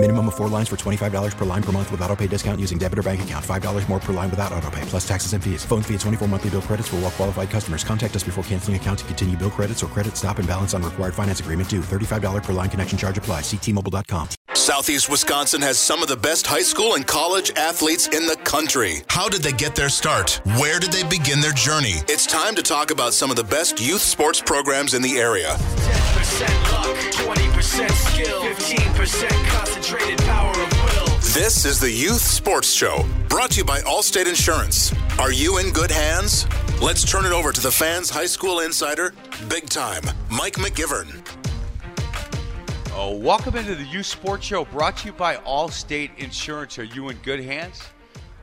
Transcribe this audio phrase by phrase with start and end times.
[0.00, 2.78] Minimum of four lines for $25 per line per month with auto pay discount using
[2.78, 3.44] debit or bank account.
[3.44, 5.64] $5 more per line without auto pay, plus taxes and fees.
[5.64, 7.82] Phone fee at 24 monthly bill credits for all well qualified customers.
[7.82, 10.84] Contact us before canceling account to continue bill credits or credit stop and balance on
[10.84, 11.80] required finance agreement due.
[11.80, 13.40] $35 per line connection charge apply.
[13.40, 14.28] Ctmobile.com.
[14.54, 19.02] Southeast Wisconsin has some of the best high school and college athletes in the country.
[19.08, 20.40] How did they get their start?
[20.58, 22.02] Where did they begin their journey?
[22.08, 25.56] It's time to talk about some of the best youth sports programs in the area.
[25.56, 29.48] 10% luck, 20% skill, 15%
[29.88, 31.06] concentrated power of will.
[31.32, 34.92] This is the Youth Sports Show, brought to you by Allstate Insurance.
[35.18, 36.46] Are you in good hands?
[36.82, 39.14] Let's turn it over to the fans' high school insider,
[39.48, 41.26] big time, Mike McGivern.
[42.92, 46.78] Oh, welcome into the Youth Sports Show brought to you by Allstate Insurance.
[46.78, 47.82] Are you in good hands?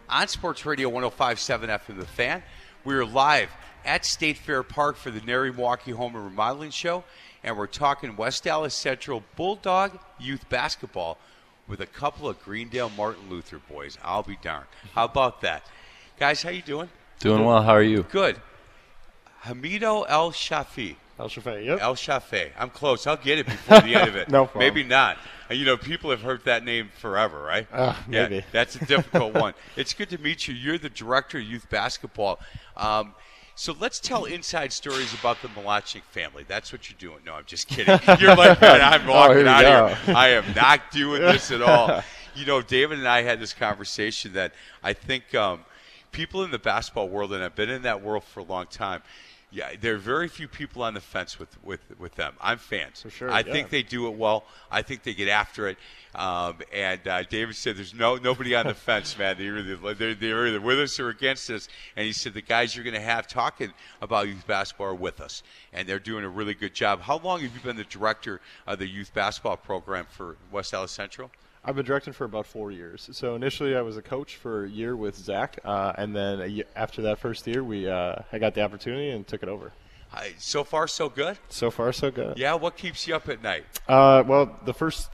[0.09, 2.41] On Sports Radio 1057 FM The Fan,
[2.86, 3.52] we are live
[3.86, 7.03] at State Fair Park for the NARI Milwaukee Home and Remodeling Show,
[7.44, 11.19] and we're talking West Allis Central Bulldog Youth Basketball
[11.67, 13.97] with a couple of Greendale Martin Luther boys.
[14.03, 14.67] I'll be darned.
[14.94, 15.66] How about that?
[16.19, 16.89] Guys, how you doing?
[17.19, 17.61] Doing well.
[17.61, 18.03] How are you?
[18.03, 18.39] Good.
[19.44, 20.95] Hamido El Shafi.
[21.17, 21.80] El Shafay, yep.
[21.81, 22.52] El Shafe.
[22.59, 23.07] I'm close.
[23.07, 24.30] I'll get it before the end of it.
[24.30, 24.59] No problem.
[24.59, 25.17] Maybe not.
[25.49, 27.67] And, you know, people have heard that name forever, right?
[27.72, 28.45] Uh, yeah, maybe.
[28.52, 29.53] that's a difficult one.
[29.77, 30.53] It's good to meet you.
[30.53, 32.39] You're the director of youth basketball.
[32.75, 33.13] Um,
[33.56, 36.44] so let's tell inside stories about the Malachnik family.
[36.48, 37.23] That's what you're doing.
[37.25, 37.97] No, I'm just kidding.
[38.20, 39.95] You're like, man, I'm Oh, walking we out go.
[39.95, 40.16] here.
[40.16, 42.02] I am not doing this at all.
[42.38, 44.52] You know, David and I had this conversation that
[44.84, 45.62] I think um,
[46.12, 49.02] people in the basketball world, and I've been in that world for a long time.
[49.56, 52.34] Yeah, there are very few people on the fence with, with, with them.
[52.42, 53.02] I'm fans.
[53.02, 53.53] For sure, I yeah.
[53.53, 54.44] think they do it well.
[54.70, 55.78] I think they get after it.
[56.14, 59.38] Um, and uh, David said, "There's no nobody on the fence, man.
[59.38, 62.75] They're either, they're, they're either with us or against us." And he said, "The guys
[62.75, 63.72] you're going to have talking
[64.02, 65.41] about youth basketball are with us,
[65.72, 68.79] and they're doing a really good job." How long have you been the director of
[68.79, 71.31] the youth basketball program for West Allis Central?
[71.68, 73.09] I've been directing for about four years.
[73.12, 76.46] So initially, I was a coach for a year with Zach, uh, and then a
[76.46, 79.72] ye after that first year, we uh, I got the opportunity and took it over.
[80.14, 81.40] I, so far, so good.
[81.50, 82.38] So far, so good.
[82.38, 82.53] Yeah.
[82.53, 83.66] What keeps you up at night?
[83.88, 85.09] Uh, well, the first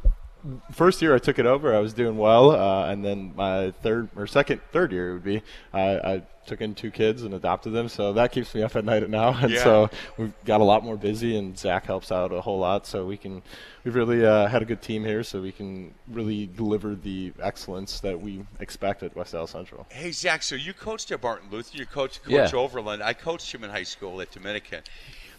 [0.72, 4.10] first year I took it over, I was doing well, uh, and then my third
[4.16, 5.42] or second third year it would be
[5.74, 5.82] I,
[6.14, 9.08] I took in two kids and adopted them, so that keeps me up at night
[9.10, 9.30] now.
[9.44, 9.64] And Yeah.
[9.64, 13.06] so we've got a lot more busy, and Zach helps out a whole lot, so
[13.06, 13.44] we can
[13.84, 18.00] we've really uh, had a good team here, so we can really deliver the excellence
[18.00, 19.86] that we expect at West Allis Central.
[19.90, 21.78] Hey Zach, so you coached at Martin Luther.
[21.78, 22.60] You coached Coach Yeah.
[22.60, 23.04] Overland.
[23.04, 24.82] I coached him in high school at Dominican.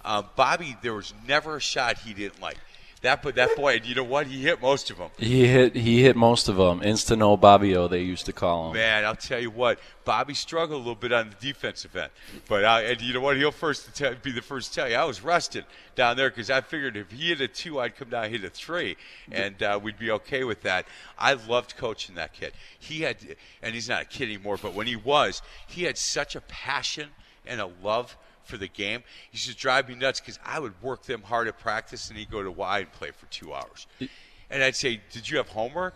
[0.04, 2.58] Uh, Bobby, there was never a shot he didn't like.
[3.02, 4.28] That but that boy, you know what?
[4.28, 5.10] He hit most of them.
[5.18, 6.80] He hit he hit most of them.
[6.80, 8.74] Instano Bobbio, they used to call him.
[8.74, 12.10] Man, I'll tell you what, Bobby struggled a little bit on the defensive end,
[12.48, 13.36] but uh, and you know what?
[13.36, 15.64] He'll first tell, be the first to tell you I was rested
[15.96, 18.44] down there because I figured if he hit a two, I'd come down and hit
[18.44, 18.96] a three,
[19.32, 20.86] and uh, we'd be okay with that.
[21.18, 22.52] I loved coaching that kid.
[22.78, 23.16] He had,
[23.62, 27.08] and he's not a kid anymore, but when he was, he had such a passion
[27.44, 29.02] and a love for the game.
[29.30, 32.18] He used to drive me nuts because I would work them hard at practice, and
[32.18, 33.86] he'd go to Y and play for two hours.
[34.50, 35.94] And I'd say, "Did you have homework?"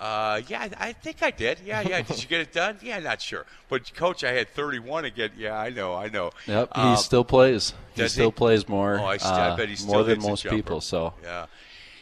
[0.00, 1.60] Uh, yeah, I think I did.
[1.62, 2.00] Yeah, yeah.
[2.00, 2.78] Did you get it done?
[2.80, 3.44] Yeah, not sure.
[3.68, 5.32] But coach, I had 31 again.
[5.36, 6.30] Yeah, I know, I know.
[6.46, 7.74] Yep, he Um, still plays.
[7.94, 8.34] He still he?
[8.34, 8.98] plays more.
[8.98, 10.80] Oh, I, st- I uh, bet he still more than most people.
[10.80, 11.46] So yeah.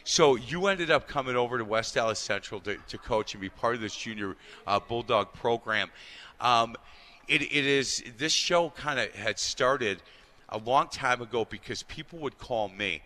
[0.05, 3.49] So you ended up coming over to West Allis Central to, to coach and be
[3.49, 5.91] part of this junior uh, Bulldog program.
[6.39, 6.75] Um,
[7.29, 10.01] it, it is this show kind of had started
[10.49, 13.01] a long time ago because people would call me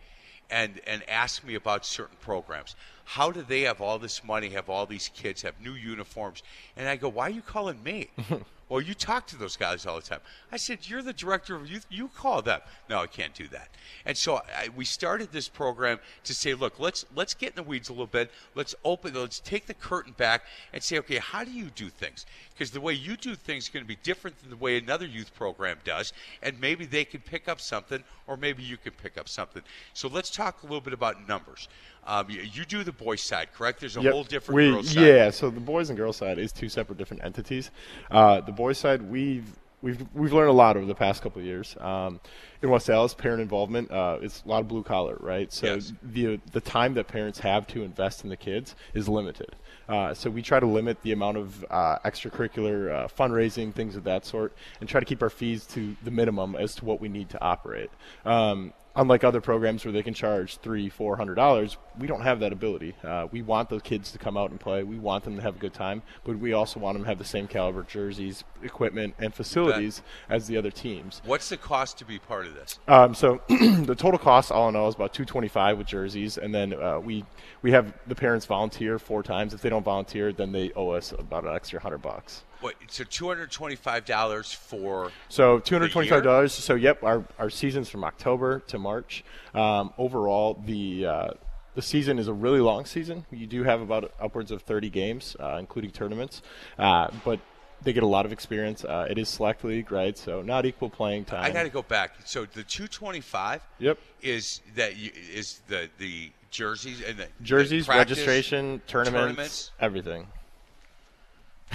[0.49, 2.75] and and ask me about certain programs.
[3.05, 6.41] How do they have all this money, have all these kids, have new uniforms?
[6.77, 8.09] And I go, why are you calling me?
[8.73, 10.21] well, you talk to those guys all the time.
[10.51, 11.85] I said, you're the director of youth.
[11.91, 12.59] You call them.
[12.89, 13.69] No, I can't do that.
[14.03, 17.61] And so I, we started this program to say, look, let's let's get in the
[17.61, 18.31] weeds a little bit.
[18.55, 22.25] Let's open, let's take the curtain back and say, okay, how do you do things?
[22.51, 25.05] Because the way you do things is going to be different than the way another
[25.05, 26.11] youth program does,
[26.41, 29.61] and maybe they can pick up something, or maybe you can pick up something.
[29.93, 31.67] So let's talk a little bit about numbers.
[32.05, 33.79] Um, you, you do the boys' side, correct?
[33.79, 34.13] There's a Yep.
[34.13, 35.03] whole different we, girls' side.
[35.05, 37.71] Yeah, so the boys and girls side is two separate different entities.
[38.11, 39.45] Uh, the boys side, we've
[39.81, 41.75] we've we've learned a lot over the past couple of years.
[41.79, 42.19] Um,
[42.61, 45.51] in West Allis, parent involvement, uh, it's a lot of blue collar, right?
[45.51, 45.93] So Yes.
[46.01, 49.55] the the time that parents have to invest in the kids is limited.
[49.89, 54.05] Uh, so we try to limit the amount of uh, extracurricular uh, fundraising, things of
[54.05, 57.09] that sort, and try to keep our fees to the minimum as to what we
[57.09, 57.89] need to operate.
[58.25, 62.39] Um, unlike other programs where they can charge three, four hundred dollars, we don't have
[62.39, 62.95] that ability.
[63.03, 64.83] Uh, we want the kids to come out and play.
[64.83, 67.17] We want them to have a good time, but we also want them to have
[67.17, 71.21] the same caliber jerseys, equipment, and facilities as the other teams.
[71.25, 72.79] What's the cost to be part of this?
[72.87, 76.37] Um, so the total cost, all in all, is about two twenty five with jerseys,
[76.37, 77.25] and then uh, we
[77.61, 79.53] we have the parents volunteer four times.
[79.53, 82.43] If they don't volunteer, then they owe us about an extra hundred bucks.
[82.63, 86.53] What, so two hundred twenty-five dollars for So two hundred the twenty-five dollars.
[86.53, 89.25] So yep, our our season's from October to March.
[89.53, 91.27] Um, overall, the uh,
[91.75, 93.25] the season is a really long season.
[93.31, 96.41] You do have about upwards of thirty games, uh, including tournaments,
[96.79, 97.41] uh, but
[97.81, 98.85] they get a lot of experience.
[98.85, 100.17] Uh, it is select league, right?
[100.17, 101.43] So not equal playing time.
[101.43, 102.13] I got to go back.
[102.23, 103.99] So the 225 Yep.
[104.21, 109.71] is that you, is the the jerseys and the the Jerseys, practice, registration, tournaments, tournaments?
[109.81, 110.27] everything.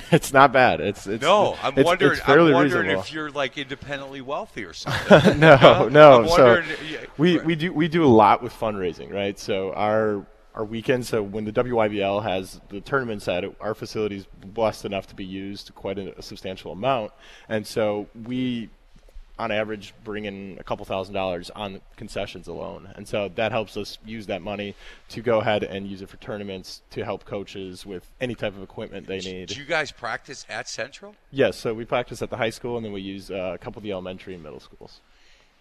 [0.12, 0.80] It's not bad.
[0.80, 2.12] It's, it's No, I'm it's, wondering.
[2.12, 3.00] It's I'm wondering reasonable.
[3.00, 5.38] if you're like independently wealthy or something.
[5.40, 5.88] no, Huh?
[5.90, 6.26] no.
[6.26, 6.62] So
[7.16, 9.38] we, we do we do a lot with fundraising, right?
[9.38, 11.08] So our our weekends.
[11.08, 15.24] So when the WYBL has the tournaments at it, our facility's blessed enough to be
[15.24, 17.12] used quite a, a substantial amount,
[17.48, 18.70] and so we.
[19.38, 23.76] On average, bring in a couple thousand dollars on concessions alone, and so that helps
[23.76, 24.74] us use that money
[25.10, 28.62] to go ahead and use it for tournaments to help coaches with any type of
[28.64, 29.48] equipment they need.
[29.48, 31.14] Do you guys practice at Central?
[31.30, 33.78] Yes, so we practice at the high school, and then we use uh, a couple
[33.78, 35.00] of the elementary and middle schools.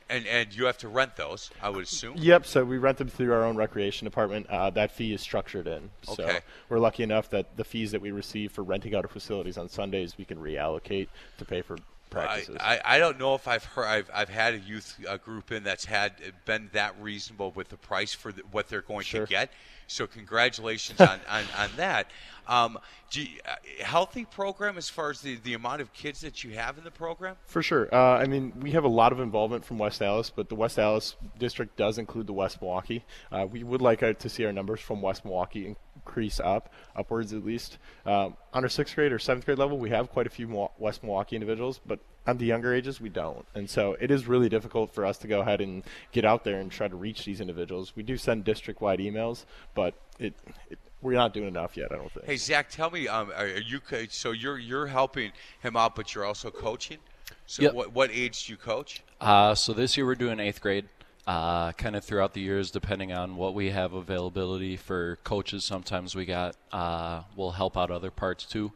[0.09, 2.15] And and you have to rent those, I would assume.
[2.17, 2.45] Yep.
[2.45, 4.47] So we rent them through our own recreation department.
[4.49, 5.89] Uh, that fee is structured in.
[6.03, 6.39] So Okay.
[6.69, 9.67] we're lucky enough that the fees that we receive for renting out our facilities on
[9.69, 11.09] Sundays we can reallocate
[11.39, 11.77] to pay for
[12.09, 12.57] practices.
[12.59, 15.63] I, I don't know if I've heard I've, I've had a youth uh, group in
[15.63, 16.13] that's had
[16.45, 19.25] been that reasonable with the price for the, what they're going Sure.
[19.25, 19.51] to get.
[19.87, 22.11] So congratulations on, on, on that.
[22.47, 22.77] Um,
[23.11, 26.77] you, uh, healthy program as far as the, the amount of kids that you have
[26.77, 27.35] in the program.
[27.45, 27.93] For sure.
[27.93, 30.79] Uh, I mean, we have a lot of involvement from West Allis, but the West
[30.79, 33.03] Allis district does include the West Milwaukee.
[33.31, 37.33] Uh, we would like uh, to see our numbers from West Milwaukee increase up, upwards
[37.33, 37.77] at least.
[38.05, 41.03] Um, on our sixth grade or seventh grade level, we have quite a few West
[41.03, 43.45] Milwaukee individuals, but on the younger ages, we don't.
[43.55, 46.59] And so it is really difficult for us to go ahead and get out there
[46.59, 47.93] and try to reach these individuals.
[47.95, 50.33] We do send district-wide emails, but it,
[50.69, 51.91] it we're not doing enough yet.
[51.91, 52.25] I don't think.
[52.25, 53.79] Hey Zach, tell me, um, are are you
[54.09, 55.31] so you're you're helping
[55.61, 56.97] him out, but you're also coaching.
[57.45, 57.73] So Yep.
[57.73, 59.03] what what age do you coach?
[59.21, 60.85] Uh, so this year we're doing eighth grade.
[61.25, 65.65] Uh, kind of throughout the years, depending on what we have availability for coaches.
[65.65, 68.71] Sometimes we got uh, we'll help out other parts too,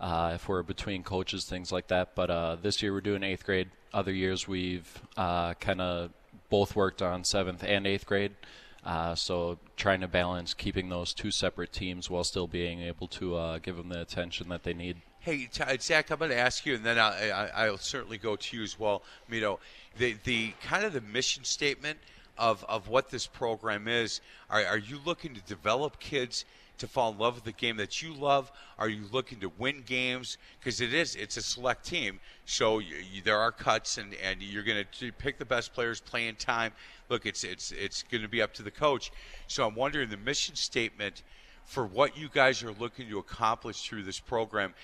[0.00, 2.14] uh, if we're between coaches, things like that.
[2.14, 3.70] But uh, this year we're doing eighth grade.
[3.92, 6.10] Other years we've uh, kind of
[6.50, 8.32] both worked on seventh and eighth grade.
[8.84, 13.34] Uh, so trying to balance keeping those two separate teams while still being able to
[13.34, 14.96] uh, give them the attention that they need.
[15.18, 18.36] Hey, T- Zach, I'm going to ask you, and then I, I, I'll certainly go
[18.36, 19.02] to you as well.
[19.28, 19.58] Mito,
[19.98, 21.98] the the kind of the mission statement
[22.38, 24.20] of, of what this program is.
[24.50, 26.44] Are, are you looking to develop kids
[26.78, 28.50] to fall in love with the game that you love?
[28.78, 30.38] Are you looking to win games?
[30.58, 34.42] Because it is it's a select team, so you, you, there are cuts, and, and
[34.42, 36.72] you're going to pick the best players, playing time.
[37.08, 39.12] Look, it's it's it's going to be up to the coach.
[39.46, 41.22] So I'm wondering the mission statement
[41.64, 44.74] for what you guys are looking to accomplish through this program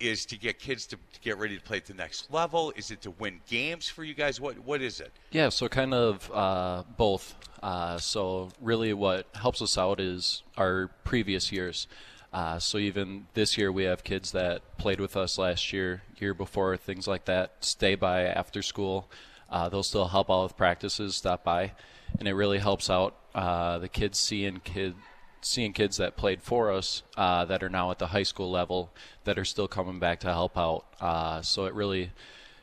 [0.00, 2.72] is to get kids to, to get ready to play at the next level?
[2.76, 4.40] Is it to win games for you guys?
[4.40, 5.12] What what is it?
[5.30, 7.34] Yeah, so kind of uh, both.
[7.62, 11.86] Uh, so really, what helps us out is our previous years.
[12.32, 16.34] Uh, so even this year, we have kids that played with us last year, year
[16.34, 17.52] before, things like that.
[17.60, 19.08] Stay by after school.
[19.48, 21.72] Uh, they'll still help out with practices, stop by,
[22.18, 24.94] and it really helps out uh, the kids seeing kid
[25.44, 28.90] seeing kids that played for us uh, that are now at the high school level
[29.24, 30.84] that are still coming back to help out.
[31.00, 32.10] Uh, so it really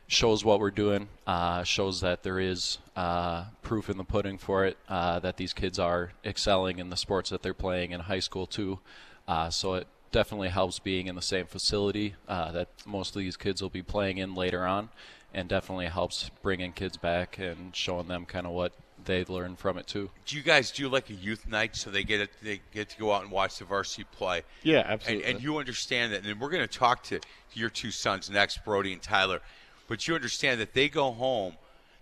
[0.08, 4.66] shows what we're doing, uh, shows that there is uh, proof in the pudding for
[4.66, 8.20] it, uh, that these kids are excelling in the sports that they're playing in high
[8.20, 8.80] school too.
[9.28, 13.62] Uh, so it definitely helps being in the same facility that most of these kids
[13.62, 14.90] will be playing in later on,
[15.34, 18.74] and definitely helps bringing kids back and showing them kind of what
[19.06, 20.10] they learn from it too.
[20.26, 22.98] Do you guys do like a youth night so they get it, they get to
[22.98, 24.44] go out and watch the varsity play?
[24.64, 25.26] Yeah, And, absolutely.
[25.26, 27.20] and you understand that, and we're going to talk to
[27.54, 29.40] your two sons next, Brody and Tyler.
[29.88, 31.56] But you understand that they go home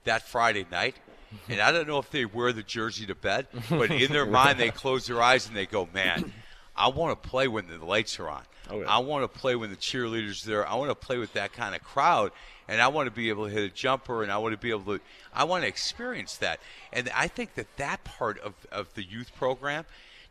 [0.04, 0.96] that Friday night,
[1.50, 4.60] and I don't know if they wear the jersey to bed, but in their mind
[4.60, 6.32] they close their eyes and they go, "Man,
[6.76, 8.44] I want to play when the lights are on.
[8.72, 8.86] Oh, yeah.
[8.88, 10.68] I want to play when the cheerleaders are there.
[10.68, 12.32] I want to play with that kind of crowd,
[12.70, 14.70] and I want to be able to hit a jumper, and I want to be
[14.70, 15.04] able to.
[15.34, 16.60] I want to experience that,
[16.94, 19.86] and I think that that part of of the youth program.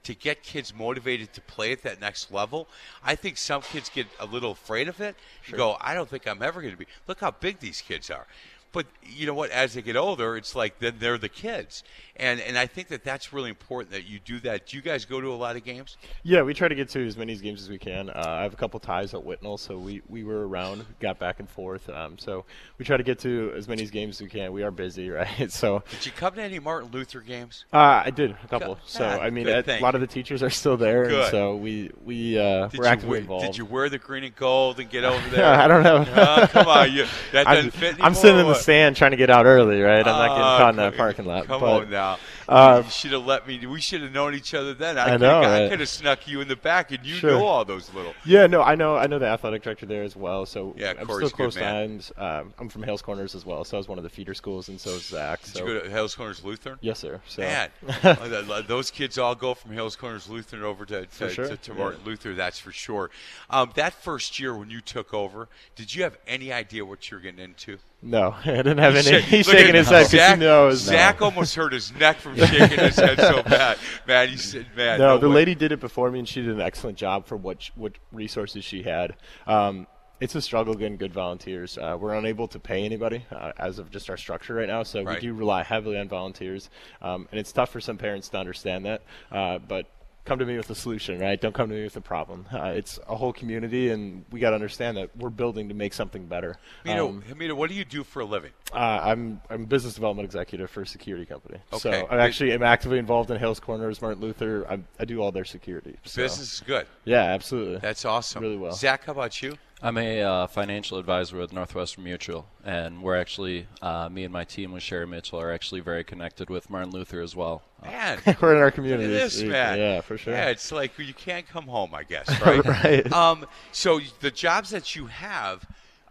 [0.05, 2.69] To get kids motivated to play at that next level,
[3.05, 5.17] I think some kids get a little afraid of it.
[5.45, 6.87] You go, I don't think I'm ever going to be.
[7.09, 8.27] Look how big these kids are.
[8.73, 9.51] But you know what?
[9.51, 11.83] As they get older, it's like then they're the kids,
[12.17, 14.67] and and I think that that's really important that you do that.
[14.67, 15.97] Do you guys go to a lot of games?
[16.23, 18.11] Yeah, we try to get to as many games as we can.
[18.11, 21.41] Uh, I have a couple ties at Whitnall, so we, we were around, got back
[21.41, 21.89] and forth.
[21.89, 22.45] Um, so
[22.79, 24.53] we try to get to as many games as we can.
[24.53, 25.51] We are busy, right?
[25.51, 27.65] So Did you come to any Martin Luther games?
[27.73, 28.75] uh, I did a couple.
[28.75, 28.83] Good.
[28.87, 31.57] So Ah, I mean, good, a lot of the teachers are still there, and so
[31.57, 33.47] we we uh, Did we're actively wear, involved.
[33.47, 35.47] Did you wear the green and gold and get over there?
[35.47, 36.05] I don't know.
[36.17, 38.63] Oh, come on, you, that I'm, doesn't fit I'm sitting in the what?
[38.63, 39.99] stand trying to get out early, right?
[39.99, 41.47] I'm not getting Ah, caught in that parking lot.
[41.47, 42.19] Come but, on now.
[42.49, 43.65] Uh, you should have let me.
[43.67, 44.97] We should have known each other then.
[44.99, 47.31] I, I know, I could have snuck you in the back, and you Sure.
[47.33, 48.15] know all those little.
[48.25, 50.47] Yeah, no, I know, I know the athletic director there as well.
[50.47, 52.11] So Yeah, I'm Corey's still close times.
[52.17, 54.69] Um, I'm from Hales Corners as well, so I was one of the feeder schools,
[54.69, 55.43] and so is Zach.
[55.43, 56.79] Did so you go to Hales Corners Lutheran?
[56.81, 57.21] yes, sir.
[57.29, 57.71] So Man,
[58.67, 61.79] those kids all go from Hales Corners Lutheran over to, to, sure, to, to yeah.
[61.79, 63.11] Martin Luther, that's for sure.
[63.51, 67.17] Um, that first year when you took over, did you have any idea what you
[67.17, 67.79] were getting into?
[68.01, 69.09] no, I didn't have He any.
[69.09, 70.79] shak- He's shaking his head because he knows.
[70.81, 73.79] Zach almost hurt his neck from shaking his head so bad.
[74.07, 74.99] Man, he said, man.
[74.99, 75.35] no, the way.
[75.37, 77.93] lady did it before me, and she did an excellent job for what sh- what
[78.13, 79.17] resources she had.
[79.47, 79.87] Um,
[80.21, 81.79] it's a struggle getting good volunteers.
[81.79, 85.03] Uh, we're unable to pay anybody uh, as of just our structure right now, so
[85.05, 85.15] Right.
[85.15, 86.71] we do rely heavily on volunteers,
[87.03, 89.03] um, and it's tough for some parents to understand that.
[89.31, 89.87] Uh, but
[90.29, 91.41] come to me with a solution, right?
[91.41, 92.47] Don't come to me with a problem.
[92.53, 95.95] Uh, it's a whole community, and we got to understand that we're building to make
[95.95, 96.59] something better.
[96.85, 98.53] Hamida, Um, Hamida, what do you do for a living?
[98.73, 101.59] uh, I'm I'm business development executive for a security company.
[101.73, 101.79] Okay.
[101.79, 102.07] So.
[102.11, 104.67] I actually am actively involved in Hales Corners, Martin Luther.
[104.69, 105.97] I, I do all their security.
[106.05, 106.23] So.
[106.23, 106.87] Business is good.
[107.05, 107.79] Yeah, absolutely.
[107.79, 108.43] That's awesome.
[108.43, 108.73] Really well.
[108.73, 109.57] Zach, how about you?
[109.81, 114.43] I'm a uh, financial advisor with Northwestern Mutual, and we're actually, uh, me and my
[114.43, 117.63] team with Sherry Mitchell are actually very connected with Martin Luther as well.
[117.85, 119.07] Man, We're in our look community.
[119.07, 119.79] this, man.
[119.79, 120.33] Yeah, for sure.
[120.35, 122.65] Yeah, it's like you can't come home, I guess, right?
[122.65, 123.13] Right.
[123.13, 125.65] Um, so the jobs that you have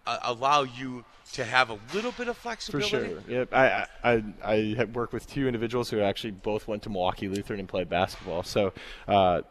[0.05, 2.89] uh, allow you to have a little bit of flexibility.
[2.89, 3.29] For flexibility.
[3.29, 3.39] sure.
[3.39, 3.53] Yep.
[3.53, 3.67] I,
[4.01, 7.59] I I I have worked with two individuals who actually both went to Milwaukee Lutheran
[7.59, 8.43] and played basketball.
[8.43, 8.71] So.
[9.09, 9.41] Uh,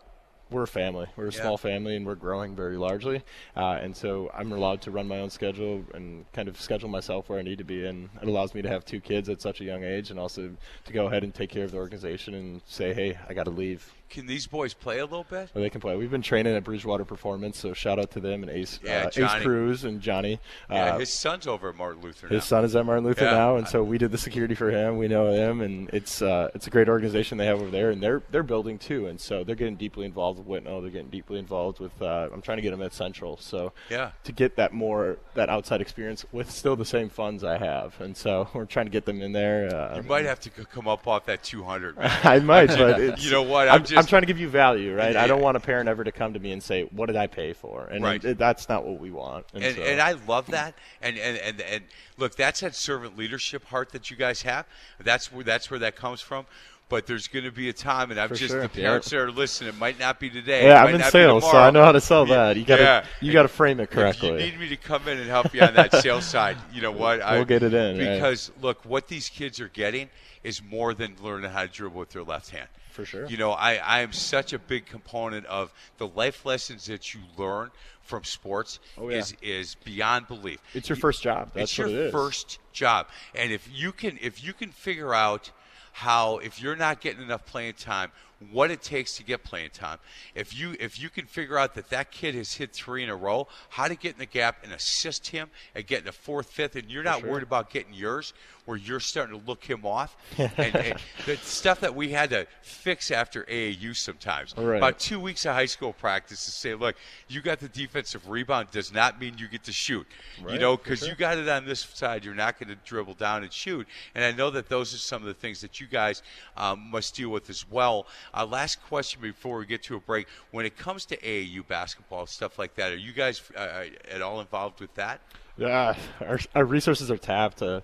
[0.51, 1.07] we're a family.
[1.17, 1.41] We're a Yeah.
[1.41, 3.23] small family, and we're growing very largely.
[3.57, 7.29] Uh, and so I'm allowed to run my own schedule and kind of schedule myself
[7.29, 7.85] where I need to be.
[7.87, 10.51] And it allows me to have two kids at such a young age, and also
[10.85, 13.51] to go ahead and take care of the organization and say, "Hey, I got to
[13.51, 15.51] leave." Can these boys play a little bit?
[15.53, 15.97] Well, they can play.
[15.97, 19.25] We've been training at Bridgewater Performance, so shout out to them and Ace, Yeah, uh,
[19.25, 20.39] Ace Cruz and Johnny.
[20.71, 22.29] Yeah, Uh, his son's over at Martin Luther.
[22.29, 22.47] his now.
[22.59, 23.33] son is at Martin Luther Yeah.
[23.33, 24.97] now, and so we did the security for him.
[24.97, 28.01] We know him, and it's uh, it's a great organization they have over there, and
[28.03, 30.81] they're they're building too, and so they're getting deeply involved with Whitnall.
[30.83, 32.01] They're getting deeply involved with.
[32.01, 34.13] Uh, I'm trying to get them at Central, so Yeah.
[34.25, 38.17] to get that more that outside experience with still the same funds I have, and
[38.17, 39.75] so we're trying to get them in there.
[39.75, 41.99] Uh, You might have to come up off that 200.
[41.99, 42.11] Man.
[42.25, 43.69] I might, but it's, you know what?
[43.69, 45.15] I'm, I'm just trying to give you value, right?
[45.15, 45.23] Yeah.
[45.23, 47.27] I don't want a parent ever to come to me and say, "What did I
[47.29, 48.23] pay for?" And Right.
[48.23, 49.47] it- that's not what we want.
[49.55, 50.75] and, so- and I love that.
[51.01, 51.85] And, and and and
[52.19, 54.67] look, that's that servant leadership heart that you guys have.
[55.03, 56.45] That's where that's where that comes from.
[56.89, 58.61] But there's going to be a time, and I'm For just sure.
[58.63, 59.71] the parents that are listening.
[59.71, 60.61] It might not be today.
[60.61, 61.59] it yeah, might I'm in sales, so.
[61.59, 62.57] I know how to sell that.
[62.57, 63.05] You got to Yeah.
[63.21, 64.29] you got to frame it If correctly.
[64.29, 66.93] you need me to come in and help you on that sales side, you know
[66.93, 67.21] what?
[67.21, 68.15] I, We'll get it in, right.
[68.15, 70.11] Because look, what these kids are getting
[70.45, 72.69] is more than learning how to dribble with their left hand.
[72.97, 73.27] For sure.
[73.27, 77.21] You know, I, I am such a big component of the life lessons that you
[77.37, 77.71] learn
[78.03, 79.19] from sports Oh, yeah.
[79.19, 80.61] is is beyond belief.
[80.75, 81.51] It's your first job.
[81.55, 82.13] That's it's what your it is.
[82.13, 85.51] first job, and if you can if you can figure out
[85.93, 88.11] how if you're not getting enough playing time
[88.53, 89.97] what it takes to get playing time
[90.35, 93.17] if you if you can figure out that that kid has hit three in a
[93.17, 96.51] row how to get in the gap and assist him and get in a fourth
[96.51, 97.31] fifth and you're not sure.
[97.31, 98.35] worried about getting yours
[98.67, 102.47] where you're starting to look him off and, and the stuff that we had to
[102.63, 104.77] fix after AAU sometimes Right.
[104.77, 106.97] about two weeks of high school practice to say look
[107.29, 110.07] you got the defensive rebound does not mean you get to shoot
[110.49, 111.09] you know because sure.
[111.09, 113.87] you got it on this side, you're not going to dribble down and shoot.
[114.15, 116.23] And I know that those are some of the things that you guys
[116.57, 118.07] um, must deal with as well.
[118.35, 122.27] Uh, last question before we get to a break: When it comes to AAU basketball
[122.27, 125.21] stuff like that, are you guys uh, at all involved with that?
[125.59, 127.63] Yeah, our, our resources are tapped.
[127.63, 127.81] Uh,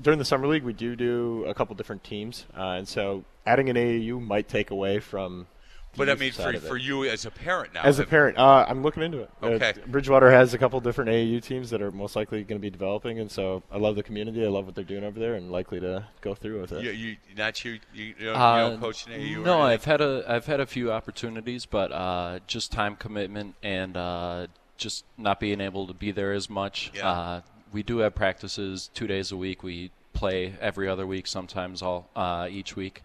[0.00, 3.68] during the summer league, we do do a couple different teams, uh, and so adding
[3.70, 5.46] an AAU might take away from.
[5.92, 6.68] the But I mean, for, side of it.
[6.68, 9.30] for you as a parent now, As a parent, uh, I'm looking into it.
[9.40, 9.72] Uh, Okay.
[9.86, 13.20] Bridgewater has a couple different AAU teams that are most likely going to be developing,
[13.20, 14.44] and so I love the community.
[14.44, 16.82] I love what they're doing over there, and likely to go through with it.
[16.82, 19.44] you, you not you, you, you don't, Uh, you don't coach an AAU.
[19.44, 19.62] no, anything?
[19.62, 24.48] I've had a I've had a few opportunities, but uh, just time commitment and uh,
[24.76, 26.92] just not being able to be there as much.
[26.94, 27.08] Yeah.
[27.08, 27.40] Uh,
[27.72, 29.62] we do have practices two days a week.
[29.62, 33.02] We play every other week, sometimes all uh, each week,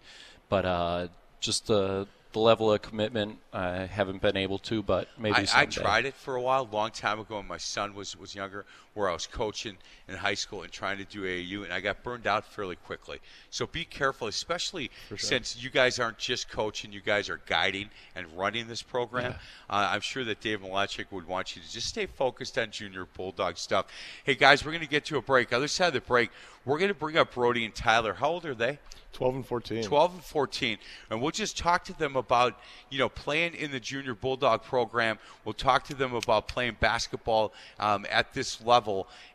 [0.48, 1.08] but uh,
[1.40, 5.66] just the the level of commitment, I haven't been able to, but maybe I, I
[5.66, 9.08] tried it for a while, long time ago, when my son was, was younger, where
[9.08, 9.76] I was coaching
[10.08, 13.20] in high school and trying to do AAU, and I got burned out fairly quickly.
[13.50, 18.26] So be careful, especially since you guys aren't just coaching, you guys are guiding and
[18.36, 19.34] running this program.
[19.68, 23.06] Uh, I'm sure that Dave Malachik would want you to just stay focused on junior
[23.16, 23.86] Bulldog stuff.
[24.24, 25.52] Hey, guys, we're going to get to a break.
[25.52, 26.30] Other side of the break,
[26.64, 28.14] we're going to bring up Brody and Tyler.
[28.14, 28.78] How old are they?
[29.12, 29.82] 12 and 14.
[29.82, 30.78] 12 and 14
[31.10, 32.58] and we'll just talk to them about
[32.90, 37.52] you know playing in the junior bulldog program we'll talk to them about playing basketball
[37.78, 38.89] um, at this level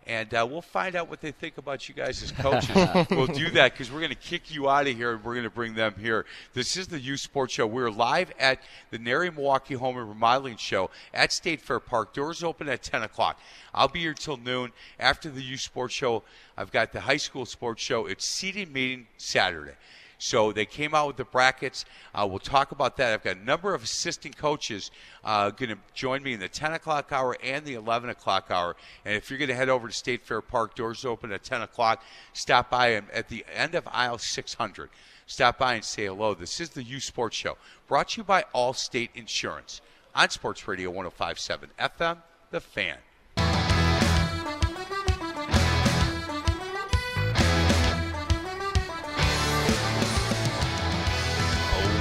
[0.07, 2.69] and uh, we'll find out what they think about you guys as coaches.
[3.15, 5.45] We'll do that because we're going to kick you out of here and we're going
[5.45, 6.25] to bring them here.
[6.53, 7.65] This is the youth sports show.
[7.65, 8.59] We're live at
[8.91, 12.13] the NARI milwaukee home and remodeling show at state fair park.
[12.13, 13.39] Doors open at 10 o'clock.
[13.73, 14.71] I'll be here till noon.
[14.99, 16.23] After the youth sports show
[16.57, 18.05] i've got the high school sports show.
[18.05, 19.73] It's seeding meeting saturday
[20.17, 21.85] so they came out with the brackets.
[22.13, 23.13] Uh, we'll talk about that.
[23.13, 24.91] I've got a number of assistant coaches
[25.23, 28.75] uh, going to join me in the 10 o'clock hour and the 11 o'clock hour.
[29.03, 31.61] And if you're going to head over to State Fair Park, doors open at 10
[31.61, 32.03] o'clock.
[32.33, 34.89] Stop by at the end of aisle 600.
[35.27, 36.33] Stop by and say hello.
[36.33, 37.57] This is the Youth Sports Show,
[37.87, 39.81] brought to you by Allstate Insurance
[40.13, 42.17] on Sports Radio 105.7 FM,
[42.51, 42.97] The Fan.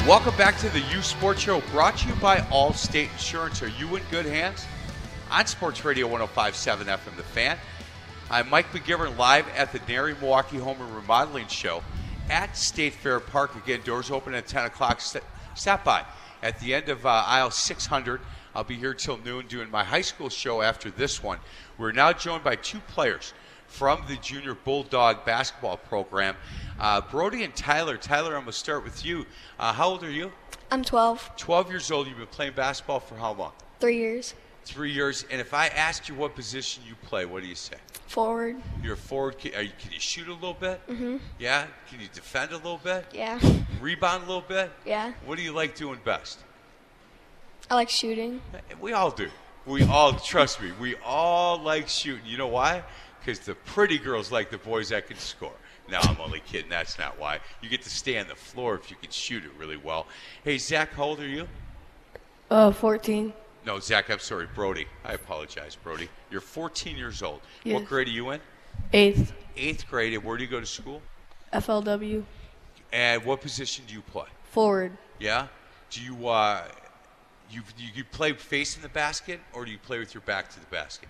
[0.06, 3.62] Welcome back to the Youth Sports Show, brought to you by Allstate Insurance.
[3.62, 4.66] Are you in good hands?
[5.30, 7.56] On Sports Radio 105.7 FM, The Fan.
[8.28, 11.82] I'm Mike McGivern, live at the NARI Milwaukee Home and Remodeling Show
[12.28, 13.56] at State Fair Park.
[13.56, 15.00] Again, doors open at 10 o'clock.
[15.00, 16.04] Stop by.
[16.42, 18.20] At the end of uh, aisle 600,
[18.54, 21.38] I'll be here till noon doing my high school show after this one.
[21.78, 23.32] We're now joined by two players
[23.74, 26.36] from the Junior Bulldog basketball program.
[26.78, 27.96] Uh, Brody and Tyler.
[27.96, 29.26] Tyler, I'm going to start with you.
[29.58, 30.30] Uh, how old are you?
[30.70, 32.06] I'm 12, 12 years old.
[32.06, 33.52] You've been playing basketball for how long?
[33.80, 35.26] three years, Three years.
[35.30, 37.76] And if I asked you what position you play, what do you say?
[38.06, 38.56] forward.
[38.82, 39.38] You're a forward.
[39.38, 40.80] Can, you, can you shoot a little bit?
[40.88, 41.16] Mm-hmm.
[41.40, 41.66] Yeah.
[41.90, 43.04] Can you defend a little bit?
[43.12, 43.40] Yeah,
[43.80, 44.70] Rebound a little bit?
[44.86, 45.12] yeah.
[45.26, 46.38] What do you like doing best?
[47.70, 48.40] I like shooting.
[48.80, 49.28] We all do.
[49.66, 52.24] We all, trust me, we all like shooting.
[52.24, 52.84] You know why?
[53.24, 55.52] Because the pretty girls like the boys that can score.
[55.90, 56.68] No, I'm only kidding.
[56.68, 57.40] That's not why.
[57.62, 60.06] You get to stay on the floor if you can shoot it really well.
[60.42, 61.48] Hey, Zach, how old are you?
[62.50, 63.32] Uh, 14.
[63.64, 64.86] No, Zach, I'm sorry, Brody.
[65.04, 66.08] I apologize, Brody.
[66.30, 67.40] You're 14 years old.
[67.64, 68.40] What grade are you in?
[68.92, 69.32] Eighth.
[69.56, 70.12] Eighth grade.
[70.12, 71.00] And where do you go to school?
[71.52, 72.24] FLW.
[72.92, 74.26] And what position do you play?
[74.50, 74.92] Forward.
[75.18, 75.48] Yeah.
[75.90, 76.64] Do you uh,
[77.50, 80.60] you you, you play facing the basket or do you play with your back to
[80.60, 81.08] the basket?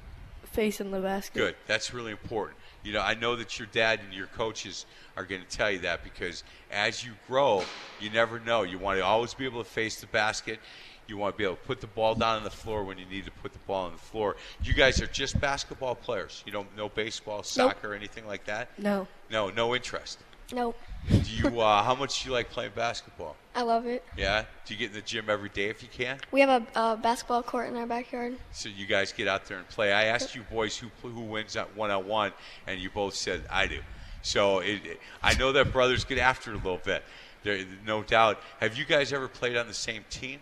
[0.54, 1.34] Facing the basket.
[1.34, 1.56] Good.
[1.66, 2.56] That's really important.
[2.84, 4.86] You know, I know that your dad and your coaches
[5.16, 7.64] are going to tell you that because as you grow,
[8.00, 8.62] you never know.
[8.62, 10.60] You want to always be able to face the basket.
[11.08, 13.04] You want to be able to put the ball down on the floor when you
[13.06, 14.36] need to put the ball on the floor.
[14.62, 16.44] You guys are just basketball players.
[16.46, 18.68] You don't know baseball, soccer, anything like that.
[18.78, 19.08] No.
[19.32, 20.20] No, no interest.
[20.52, 20.76] Nope.
[21.08, 21.60] Do you?
[21.60, 23.36] Uh, how much do you like playing basketball?
[23.54, 24.04] I love it.
[24.16, 24.44] Yeah.
[24.64, 26.18] Do you get in the gym every day if you can?
[26.32, 28.36] We have a, a basketball court in our backyard.
[28.52, 29.92] So you guys get out there and play.
[29.92, 32.32] I asked you boys who who wins at one on one,
[32.66, 33.80] and you both said I do.
[34.22, 37.04] So it, it- I know that brothers get after it a little bit.
[37.42, 38.40] There, no doubt.
[38.60, 40.40] Have you guys ever played on the same team?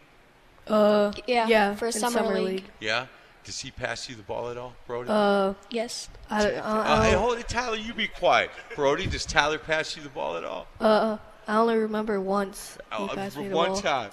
[0.68, 1.74] Uh, Yeah, yeah.
[1.74, 2.64] for in summer league.
[2.80, 3.06] Yeah.
[3.44, 5.08] Does he pass you the ball at all, Brody?
[5.10, 6.08] Uh, Yes.
[6.30, 7.76] I, Uh, I, hey, hold it, Tyler.
[7.76, 8.50] You be quiet.
[8.76, 10.66] Brody, does Tyler pass you the ball at all?
[10.80, 13.80] uh, I only remember once he Oh, passed me the one ball.
[13.80, 14.10] time.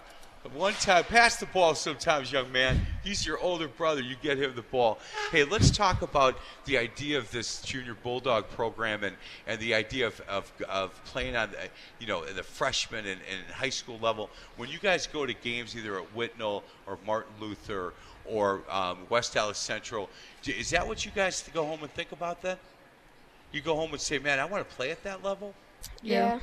[0.54, 1.04] One time.
[1.04, 2.80] Pass the ball sometimes, young man.
[3.04, 4.02] He's your older brother.
[4.02, 4.98] You get him the ball.
[5.32, 9.16] Hey, let's talk about the idea of this junior bulldog program and,
[9.46, 11.58] and the idea of, of, of playing on, the,
[12.00, 14.30] you know, the freshman and, and high school level.
[14.58, 17.94] When you guys go to games either at Whitnall or Martin Luther
[18.30, 20.10] or um, West Allis Central.
[20.46, 22.58] Is that what you guys go home and think about then?
[23.52, 25.54] You go home and say, man, I want to play at that level?
[26.02, 26.40] Yeah.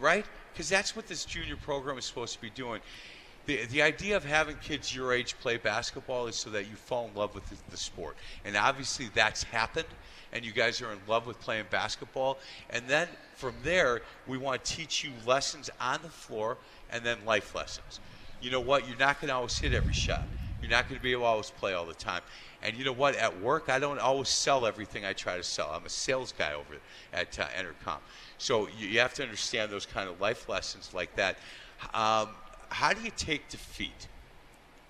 [0.00, 0.24] right?
[0.52, 2.80] Because that's what this junior program is supposed to be doing.
[3.46, 7.08] The, the idea of having kids your age play basketball is so that you fall
[7.08, 8.16] in love with the, the sport.
[8.44, 9.88] And obviously that's happened,
[10.32, 12.38] and you guys are in love with playing basketball.
[12.70, 16.56] And then from there, we want to teach you lessons on the floor
[16.90, 17.98] and then life lessons.
[18.40, 18.86] You know what?
[18.88, 20.22] You're not going to always hit every shot.
[20.62, 22.22] You're not going to be able to always play all the time.
[22.62, 23.16] And you know what?
[23.16, 25.70] At work, I don't always sell everything I try to sell.
[25.74, 26.76] I'm a sales guy over
[27.12, 27.98] at uh, Entercom.
[28.38, 31.36] So you, you have to understand those kind of life lessons like that.
[31.92, 32.28] Um,
[32.68, 34.06] how do you take defeat?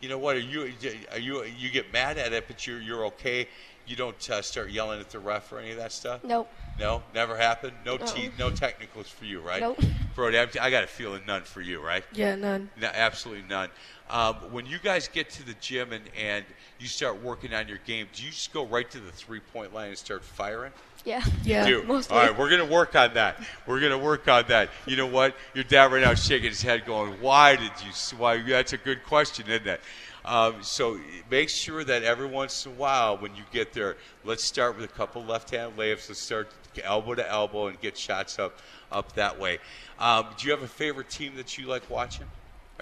[0.01, 0.37] You know what?
[0.37, 0.71] Are you
[1.13, 3.49] are you you get mad at it, but you're you're okay.
[3.87, 6.23] You don't uh, start yelling at the ref or any of that stuff.
[6.23, 6.49] Nope.
[6.79, 7.73] No, never happened.
[7.85, 8.07] No Uh-uh.
[8.07, 9.61] te- no technicals for you, right?
[9.61, 9.81] Nope.
[10.15, 12.05] Brody, I, I got a feeling none for you, right?
[12.13, 12.71] Yeah, none.
[12.81, 13.71] No, absolutely none.
[14.13, 16.45] Um, when you guys get to the gym and, and
[16.79, 19.73] you start working on your game, do you just go right to the three point
[19.73, 20.71] line and start firing?
[21.07, 21.25] Yeah.
[21.43, 21.67] Yeah.
[21.67, 21.83] do.
[21.87, 22.15] Mostly.
[22.15, 23.43] All right, we're gonna work on that.
[23.67, 24.69] We're gonna work on that.
[24.87, 25.35] You know what?
[25.55, 28.19] Your dad right now is shaking his head, going, "Why did you?
[28.19, 28.43] Why?
[28.43, 29.81] That's a good question, isn't it?"
[30.27, 34.45] Um, so make sure that every once in a while, when you get there, let's
[34.45, 36.09] start with a couple left-hand layups.
[36.09, 36.51] Let's start
[36.85, 38.59] elbow to elbow and get shots up
[38.91, 39.59] up that way.
[39.99, 42.27] Um, do you have a favorite team that you like watching?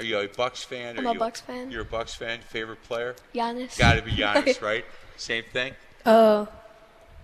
[0.01, 0.99] Are you a Bucks fan?
[0.99, 1.71] I'm Are a you Bucks fan.
[1.71, 2.41] You're a Bucks fan.
[2.41, 3.15] Favorite player?
[3.35, 3.79] Giannis.
[3.79, 4.85] Got to be Giannis, right?
[5.19, 5.75] Same thing.
[6.07, 6.47] Uh,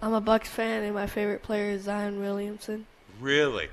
[0.03, 2.85] I'm a Bucks fan, and my favorite player is Zion Williamson.
[3.19, 3.69] Really?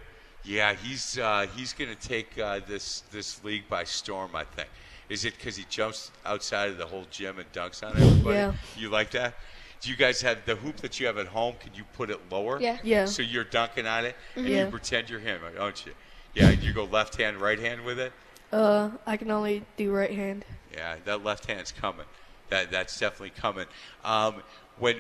[0.46, 4.32] Yeah, he's uh, he's going to take uh, this this league by storm.
[4.36, 4.70] I think.
[5.10, 8.38] Is it because he jumps outside of the whole gym and dunks on everybody?
[8.38, 8.54] Yeah.
[8.78, 9.34] You like that?
[9.82, 11.56] Do you guys have the hoop that you have at home?
[11.60, 12.58] Can you put it lower?
[12.62, 12.78] Yeah.
[12.84, 13.04] Yeah.
[13.04, 14.64] So you're dunking on it, and Yeah.
[14.64, 15.92] you pretend you're him, don't you?
[16.36, 16.52] Yeah.
[16.52, 18.14] You go left hand, right hand with it.
[18.54, 20.46] Uh, I can only do right hand.
[20.72, 22.06] Yeah, that left hand's coming.
[22.50, 23.66] That that's definitely coming.
[24.06, 24.44] Um,
[24.78, 24.98] when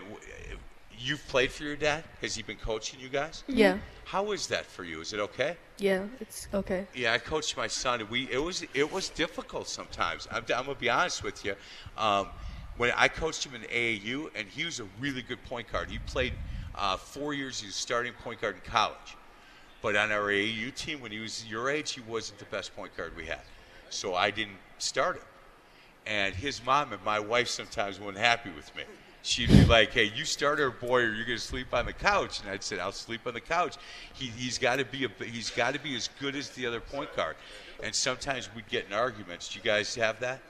[0.97, 3.43] you've played for your dad, has he been coaching you guys?
[3.47, 3.77] Yeah.
[4.05, 5.01] How is that for you?
[5.01, 5.55] Is it okay?
[5.77, 6.87] Yeah, it's okay.
[6.95, 8.07] Yeah, I coached my son.
[8.09, 10.27] We it was it was difficult sometimes.
[10.31, 11.55] I'm, I'm gonna be honest with you.
[11.95, 12.29] Um,
[12.77, 15.91] when I coached him in AAU, and he was a really good point guard.
[15.91, 16.33] He played
[16.73, 17.59] uh, four years.
[17.59, 19.15] He was starting point guard in college.
[19.83, 22.95] But on our AAU team, when he was your age, he wasn't the best point
[22.95, 23.41] guard we had.
[23.89, 25.23] So I didn't start him.
[26.07, 28.83] And his mom and my wife sometimes weren't happy with me.
[29.23, 31.93] She'd be like, "Hey, you start our boy, or you're going to sleep on the
[31.93, 33.75] couch." And I'd say, "I'll sleep on the couch."
[34.13, 36.79] He, he's got to be a, he's got to be as good as the other
[36.81, 37.35] point guard.
[37.81, 39.49] And sometimes we'd get in arguments.
[39.49, 40.41] Do you guys have that?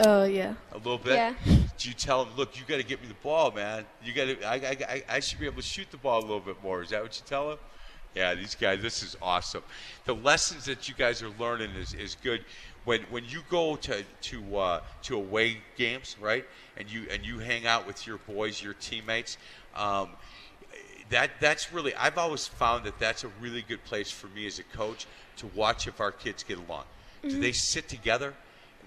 [0.00, 0.54] Uh, yeah.
[0.72, 1.14] A little bit.
[1.14, 1.34] Yeah.
[1.78, 3.84] Do you tell him, "Look, you got to get me the ball, man.
[4.04, 4.42] You got to.
[4.44, 6.82] I, I, I, I should be able to shoot the ball a little bit more."
[6.82, 7.58] Is that what you tell him?
[8.14, 8.80] Yeah, these guys.
[8.82, 9.62] This is awesome.
[10.04, 12.44] The lessons that you guys are learning is, is good.
[12.84, 16.44] When when you go to to uh, to away games, right,
[16.76, 19.36] and you and you hang out with your boys, your teammates.
[19.76, 20.10] Um,
[21.10, 24.58] that that's really I've always found that that's a really good place for me as
[24.58, 26.84] a coach to watch if our kids get along.
[27.22, 28.34] Do they sit together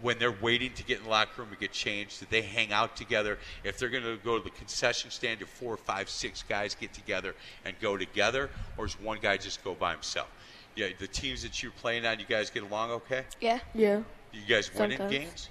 [0.02, 2.20] when they're waiting to get in the locker room and get changed?
[2.20, 3.38] Do they hang out together?
[3.64, 6.94] If they're going to go to the concession stand, do four, five, six guys get
[6.94, 10.30] together and go together, or does one guy just go by himself?
[10.76, 13.26] Yeah, the teams that you're playing on, you guys get along okay?
[13.42, 13.60] Yeah.
[13.74, 14.02] Yeah.
[14.32, 15.50] You guys win in games?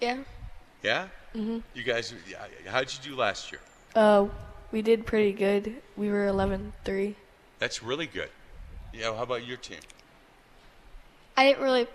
[0.00, 0.18] Yeah.
[0.82, 1.08] Yeah.
[1.34, 1.62] Mhm.
[1.72, 2.12] You guys,
[2.66, 3.60] how'd you do last year?
[3.94, 4.26] Uh,
[4.72, 5.76] we did pretty good.
[5.96, 7.14] We were 11-3.
[7.60, 8.28] That's really good.
[8.92, 9.78] Yeah, how about your team?
[11.36, 11.86] I didn't really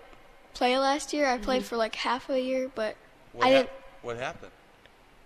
[0.54, 1.26] play last year.
[1.26, 2.96] I played for like half a year, but
[3.32, 3.70] What, I hap- didn't.
[4.02, 4.52] what happened?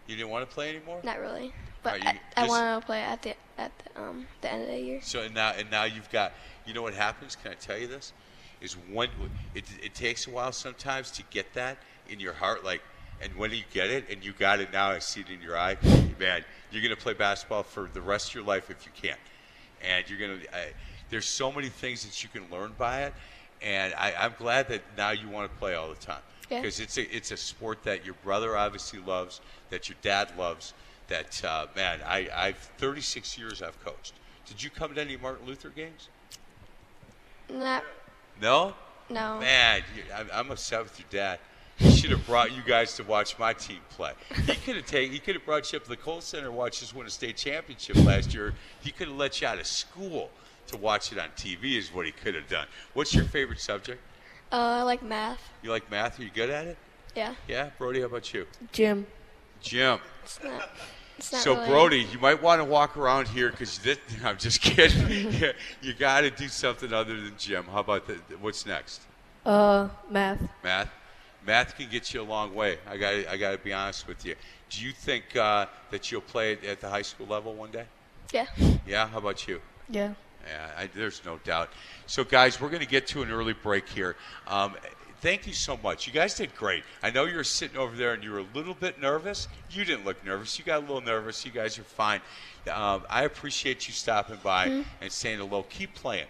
[0.06, 1.00] You didn't want to play anymore?
[1.02, 1.52] Not really.
[1.82, 4.62] But Alright, you- I, I want to play at the at the, um the end
[4.62, 5.00] of the year.
[5.02, 6.32] So and now and now you've got.
[6.66, 7.36] You know what happens?
[7.36, 8.12] Can I tell you this?
[8.60, 9.10] Is when
[9.54, 11.76] it, it takes a while sometimes to get that
[12.08, 12.80] in your heart, like,
[13.20, 15.58] and when you get it and you got it now, I see it in your
[15.58, 15.76] eye,
[16.18, 16.42] man.
[16.70, 19.16] You're gonna play basketball for the rest of your life if you can,
[19.82, 20.40] and you're gonna.
[20.52, 20.68] I,
[21.10, 23.14] there's so many things that you can learn by it,
[23.64, 26.60] and I, I'm glad that now you want to play all the time Yeah.
[26.60, 30.74] because it's a it's a sport that your brother obviously loves, that your dad loves.
[31.08, 34.12] That uh, man, I, I've 36 years I've coached.
[34.46, 36.08] Did you come to any Martin Luther games?
[37.50, 37.84] Not
[38.40, 38.74] No.
[39.10, 39.38] no.
[39.38, 41.38] Man, you, I'm, I'm upset with your dad.
[41.76, 44.12] He should have brought you guys to watch my team play.
[44.46, 45.12] He could have taken.
[45.12, 47.10] He could have brought you up to the Kohl Center and watched us win a
[47.10, 48.54] state championship last year.
[48.80, 50.30] He could have let you out of school
[50.74, 51.76] to watch it on TV.
[51.78, 52.66] Is what he could have done.
[52.92, 54.00] What's your favorite subject?
[54.52, 55.40] Uh, I like math.
[55.62, 56.18] You like math?
[56.20, 56.76] Are you good at it?
[57.16, 57.34] Yeah.
[57.48, 58.00] Yeah, Brody.
[58.00, 58.46] How about you?
[58.72, 59.06] Gym.
[59.62, 59.98] Jim.
[60.22, 60.70] It's not.
[61.16, 63.80] It's not So really- Brody, you might want to walk around here because
[64.24, 65.32] I'm just kidding.
[65.32, 67.64] you, you got to do something other than gym.
[67.64, 69.00] How about the, what's next?
[69.46, 70.40] Uh, math.
[70.62, 70.90] Math.
[71.46, 72.78] Math can get you a long way.
[72.88, 73.14] I got.
[73.28, 74.34] I got to be honest with you.
[74.70, 77.84] Do you think uh, that you'll play it at the high school level one day?
[78.32, 78.46] Yeah.
[78.86, 79.06] Yeah.
[79.06, 79.60] How about you?
[79.90, 80.14] Yeah.
[80.46, 81.70] Yeah, I, there's no doubt.
[82.06, 84.16] So, guys, we're going to get to an early break here.
[84.46, 84.74] Um,
[85.20, 86.06] thank you so much.
[86.06, 86.84] You guys did great.
[87.02, 89.48] I know you were sitting over there and you were a little bit nervous.
[89.70, 90.58] You didn't look nervous.
[90.58, 91.44] You got a little nervous.
[91.44, 92.20] You guys are fine.
[92.70, 94.84] Um, I appreciate you stopping by Mhm.
[95.00, 95.62] and saying hello.
[95.64, 96.26] Keep playing.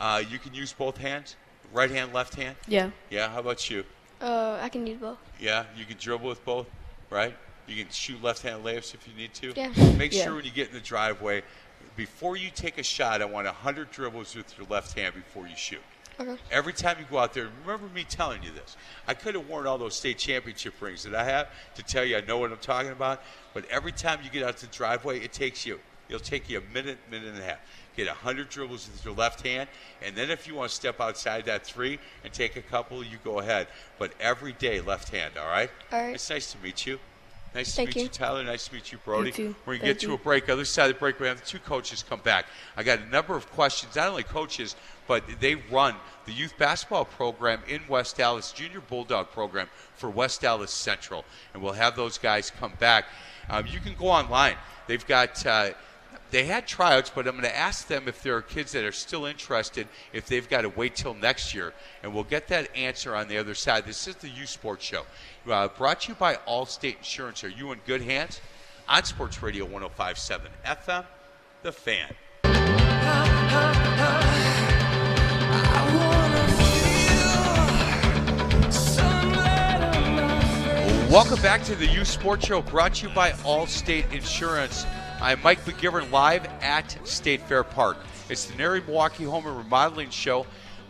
[0.00, 1.36] Uh, you can use both hands,
[1.72, 2.56] right hand, left hand.
[2.66, 2.90] Yeah.
[3.10, 3.28] Yeah.
[3.28, 3.84] How about you?
[4.20, 5.18] Uh, I can use both.
[5.40, 6.66] Yeah, you can dribble with both,
[7.10, 7.36] right?
[7.66, 9.52] You can shoot left-hand layups if you need to.
[9.56, 9.68] Yeah.
[9.96, 10.24] Make Yeah.
[10.24, 11.42] sure when you get in the driveway,
[11.96, 15.56] before you take a shot, I want 100 dribbles with your left hand before you
[15.56, 15.82] shoot.
[16.20, 16.36] Okay.
[16.50, 18.76] Every time you go out there, remember me telling you this.
[19.08, 22.16] I could have worn all those state championship rings that I have to tell you
[22.16, 23.22] I know what I'm talking about.
[23.54, 25.80] But every time you get out to the driveway, it takes you
[26.12, 27.58] It'll take you a minute, minute and a half.
[27.96, 29.68] Get 100 dribbles with your left hand,
[30.02, 33.18] and then if you want to step outside that three and take a couple, you
[33.24, 33.66] go ahead.
[33.98, 35.70] But every day, left hand, all right?
[35.90, 36.14] All right.
[36.14, 36.98] It's nice to meet you.
[37.54, 38.02] Nice Thank to meet you.
[38.04, 38.08] you.
[38.08, 38.42] Tyler.
[38.42, 39.32] Nice to meet you, Brody.
[39.36, 39.54] You.
[39.66, 40.48] We're going to get to a break.
[40.48, 42.46] Other side of the break, we have the two coaches come back.
[42.76, 44.74] I got a number of questions, not only coaches,
[45.06, 50.44] but they run the youth basketball program in West Allis, junior bulldog program for West
[50.44, 51.24] Allis Central.
[51.52, 53.06] And we'll have those guys come back.
[53.50, 54.56] Um, you can go online.
[54.86, 55.44] They've got.
[55.44, 55.70] Uh,
[56.32, 58.92] they had tryouts, but I'm going to ask them if there are kids that are
[58.92, 61.74] still interested, if they've got to wait till next year.
[62.02, 63.84] And we'll get that answer on the other side.
[63.84, 65.04] This is the Youth Sports Show,
[65.50, 67.44] uh, brought to you by Allstate Insurance.
[67.44, 68.40] Are you in good hands?
[68.88, 71.04] On Sports Radio 1057 FM,
[71.62, 72.14] The Fan.
[81.10, 84.86] Welcome back to the Youth Sports Show, brought to you by Allstate Insurance.
[85.20, 87.98] I'm Mike McGivern live at State Fair Park.
[88.28, 90.46] It's the NARI Milwaukee Home and Remodeling Show.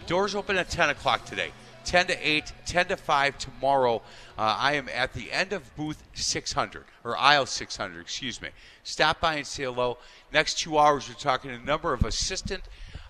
[0.07, 1.51] Doors open at 10 o'clock today.
[1.85, 4.03] 10 to 8, 10 to 5 tomorrow.
[4.39, 8.49] Uh, I am at the end of booth 600, or aisle 600, excuse me.
[8.85, 9.99] Stop by and say hello.
[10.33, 12.63] Next two hours, we're talking to a number of assistant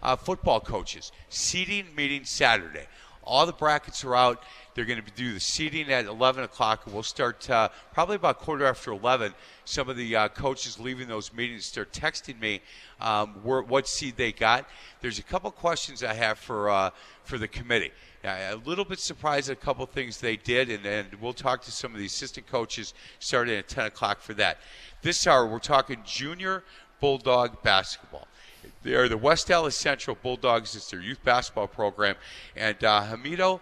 [0.02, 1.12] uh, football coaches.
[1.28, 2.86] Seeding meeting Saturday.
[3.24, 4.42] All the brackets are out.
[4.74, 8.64] They're going to do the seeding at 11 o'clock, we'll start uh, probably about quarter
[8.64, 9.34] after 11.
[9.64, 12.62] Some of the uh, coaches leaving those meetings start texting me
[13.00, 14.66] um, where, what seed they got.
[15.00, 16.90] There's a couple questions I have for uh,
[17.24, 17.92] for the committee.
[18.24, 21.72] A little bit surprised at a couple things they did, and, and we'll talk to
[21.72, 24.58] some of the assistant coaches starting at 10 o'clock for that.
[25.02, 26.62] This hour, we're talking junior
[27.00, 28.28] Bulldog basketball.
[28.82, 30.74] They are the West Allis Central Bulldogs.
[30.74, 32.16] It's their youth basketball program.
[32.56, 33.60] And uh, Hamido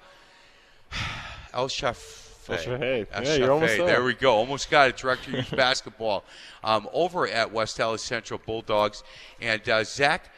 [1.52, 2.28] El Shaf.
[2.48, 3.06] El Shafei.
[3.12, 3.86] El Yeah, you're almost there.
[3.86, 4.34] There we go.
[4.34, 4.96] Almost got it.
[4.96, 6.24] Director of Youth Basketball
[6.64, 9.04] um, over at West Allis Central Bulldogs.
[9.40, 10.30] And uh, Zach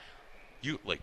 [0.62, 1.00] Utley.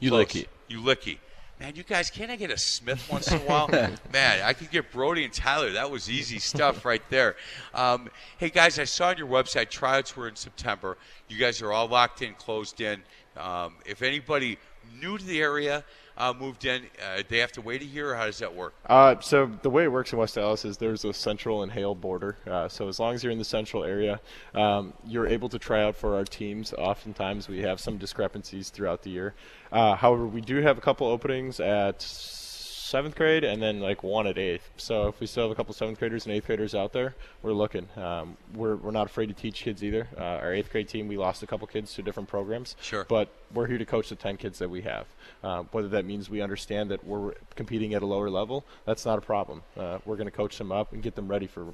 [0.00, 0.46] Ulicki.
[0.70, 1.18] Ulicki.
[1.60, 3.66] Man, you guys, can't I get a Smith once in a while?
[3.68, 5.72] Man, I could get Brody and Tyler.
[5.72, 7.34] That was easy stuff right there.
[7.74, 10.96] Um, hey, guys, I saw on your website tryouts were in September.
[11.26, 13.02] You guys are all locked in, closed in.
[13.36, 14.56] Um, if anybody
[15.00, 15.84] new to the area
[16.18, 18.74] uh, moved in, uh, they have to wait a year, how does that work?
[18.86, 21.94] Uh, so the way it works in West Allis is there's a central and Hale
[21.94, 22.36] border.
[22.46, 24.20] Uh, so as long as you're in the central area,
[24.54, 26.74] um, you're able to try out for our teams.
[26.76, 29.34] Oftentimes we have some discrepancies throughout the year.
[29.70, 32.02] Uh, however, we do have a couple openings at
[32.88, 34.70] seventh grade and then like one at eighth.
[34.76, 37.52] So if we still have a couple seventh graders and eighth graders out there, we're
[37.52, 37.86] looking.
[37.96, 40.08] Um, we're, we're not afraid to teach kids either.
[40.16, 42.76] Uh, our eighth grade team, we lost a couple kids to different programs.
[42.80, 43.04] Sure.
[43.08, 45.06] But we're here to coach the 10 kids that we have.
[45.44, 49.18] Uh, whether that means we understand that we're competing at a lower level, that's not
[49.18, 49.62] a problem.
[49.76, 51.66] Uh, we're going to coach them up and get them ready for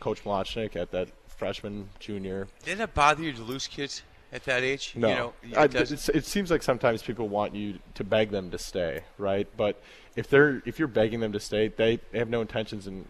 [0.00, 2.48] Coach Malachnik at that freshman, junior.
[2.64, 4.92] Didn't it bother you to lose kids at that age?
[4.96, 8.50] No, You know, it doesn't- it seems like sometimes people want you to beg them
[8.50, 9.46] to stay, right?
[9.56, 9.80] But
[10.16, 13.06] if they're if you're begging them to stay, they, they have no intentions in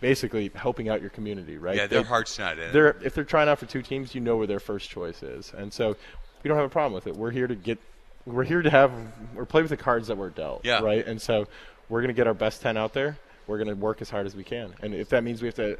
[0.00, 1.76] basically helping out your community, right?
[1.76, 2.72] Yeah, their They- heart's not in it.
[2.72, 5.52] They're if they're trying out for two teams, you know where their first choice is,
[5.56, 5.96] and so
[6.42, 7.16] we don't have a problem with it.
[7.16, 7.78] We're here to get,
[8.24, 8.92] we're here to have,
[9.34, 10.80] we're play with the cards that we're dealt, Yeah.
[10.80, 11.06] right?
[11.06, 11.48] And so
[11.88, 13.18] we're gonna get our best ten out there.
[13.46, 15.78] We're gonna work as hard as we can, and if that means we have to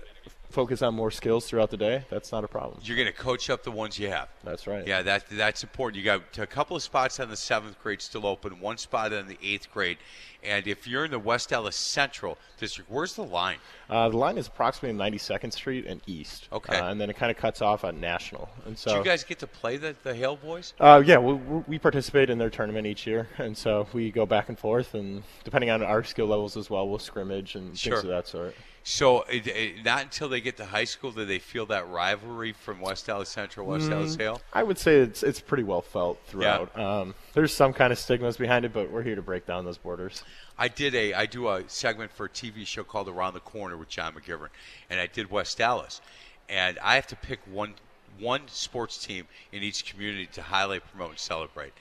[0.50, 2.80] focus on more skills throughout the day, that's not a problem.
[2.84, 4.28] You're going to coach up the ones you have.
[4.44, 4.86] That's right.
[4.86, 5.98] Yeah, that that's important.
[5.98, 9.28] You got a couple of spots on the seventh grade still open, one spot on
[9.28, 9.98] the eighth grade,
[10.42, 13.58] and if you're in the West Allis Central District, where's the line?
[13.88, 16.48] Uh, the line is approximately 92nd Street and East.
[16.52, 16.76] Okay.
[16.76, 18.48] Uh, and then it kind of cuts off on National.
[18.66, 20.72] And so, Do you guys get to play the the Hale boys?
[20.80, 21.34] uh, yeah, we,
[21.66, 25.22] we participate in their tournament each year, and so we go back and forth, and
[25.44, 27.94] depending on our skill levels as well, we'll scrimmage and Sure.
[27.96, 28.54] things of that sort.
[28.82, 32.52] So it, it, not until they get to high school do they feel that rivalry
[32.52, 34.40] from West Allis Central, West Allis Mm, Hale.
[34.52, 36.76] I would say it's it's pretty well felt throughout.
[36.78, 39.78] Um, there's some kind of stigmas behind it, but we're here to break down those
[39.78, 40.24] borders.
[40.58, 43.76] I did a I do a segment for a TV show called Around the Corner
[43.76, 44.48] with John McGivern,
[44.88, 46.00] and I did West Allis,
[46.48, 47.74] and I have to pick one
[48.18, 51.72] one sports team in each community to highlight, promote, and celebrate.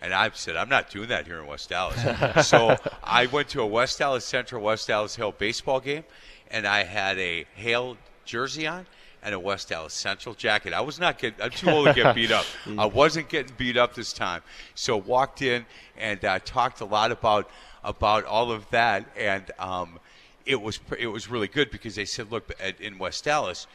[0.00, 2.46] And I've said I'm not doing that here in West Allis.
[2.48, 6.04] so I went to a West Allis Central, West Allis Hill baseball game,
[6.50, 8.86] and I had a Hale jersey on
[9.22, 10.72] and a West Allis Central jacket.
[10.72, 11.42] I was not getting.
[11.42, 12.46] I'm too old to get beat up.
[12.78, 14.42] I wasn't getting beat up this time.
[14.74, 17.50] So walked in and uh, talked a lot about
[17.84, 19.98] about all of that, and um,
[20.46, 23.66] it was it was really good because they said, look, at, in West Allis.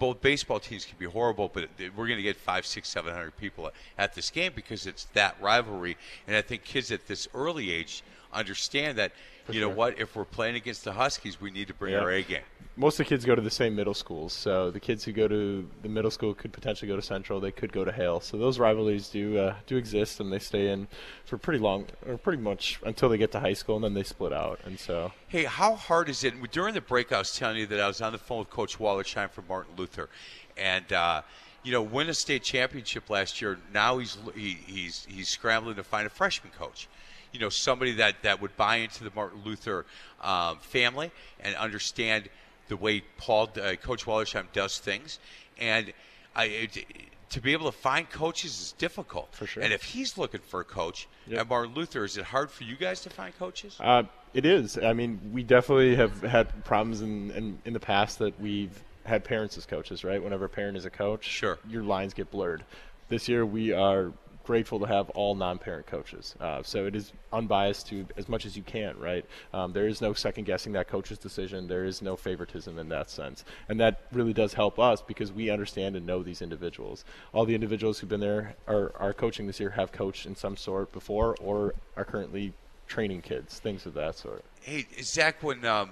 [0.00, 3.36] Both baseball teams can be horrible, but we're going to get five, six, seven hundred
[3.36, 5.96] people at this game because it's that rivalry.
[6.26, 8.02] And I think kids at this early age
[8.32, 9.12] understand that
[9.50, 9.98] you know what?
[9.98, 12.00] If we're playing against the Huskies, we need to bring Yeah.
[12.00, 12.42] our A game.
[12.76, 15.26] Most of the kids go to the same middle schools, so the kids who go
[15.26, 17.40] to the middle school could potentially go to Central.
[17.40, 18.20] They could go to Hale.
[18.20, 20.86] So those rivalries do uh, do exist, and they stay in
[21.24, 24.04] for pretty long, or pretty much until they get to high school, and then they
[24.04, 24.60] split out.
[24.64, 26.34] And so Hey, how hard is it?
[26.52, 28.78] During the break, I was telling you that I was on the phone with Coach
[28.78, 30.08] Wallersheim from Martin Luther,
[30.56, 31.22] and uh,
[31.64, 33.58] you know, win a state championship last year.
[33.74, 36.86] Now he's he, he's he's scrambling to find a freshman coach.
[37.32, 39.84] You know, somebody that that would buy into the Martin Luther
[40.22, 41.10] um, family
[41.40, 42.28] and understand
[42.68, 45.18] the way Paul uh, Coach Wallersheim does things,
[45.58, 45.92] and
[46.34, 46.44] I.
[46.44, 46.84] It,
[47.30, 49.34] to be able to find coaches is difficult.
[49.34, 49.62] For sure.
[49.62, 52.76] And if he's looking for a coach at Martin Luther, is it hard for you
[52.76, 53.76] guys to find coaches?
[53.80, 54.78] Uh, it is.
[54.78, 59.24] I mean, we definitely have had problems in, in, in the past that we've had
[59.24, 60.22] parents as coaches, right?
[60.22, 62.64] Whenever a parent is a coach, sure, your lines get blurred.
[63.08, 64.12] This year, we are
[64.48, 68.56] grateful to have all non-parent coaches, uh, so it is unbiased to as much as
[68.56, 69.26] you can, right?
[69.52, 71.68] Um, there is no second guessing that coach's decision.
[71.68, 75.50] There is no favoritism in that sense, and that really does help us because we
[75.50, 77.04] understand and know these individuals.
[77.34, 80.56] All the individuals who've been there are, are coaching this year have coached in some
[80.56, 82.54] sort before or are currently
[82.86, 84.42] training kids, things of that sort.
[84.62, 85.90] Hey, Zach, when um,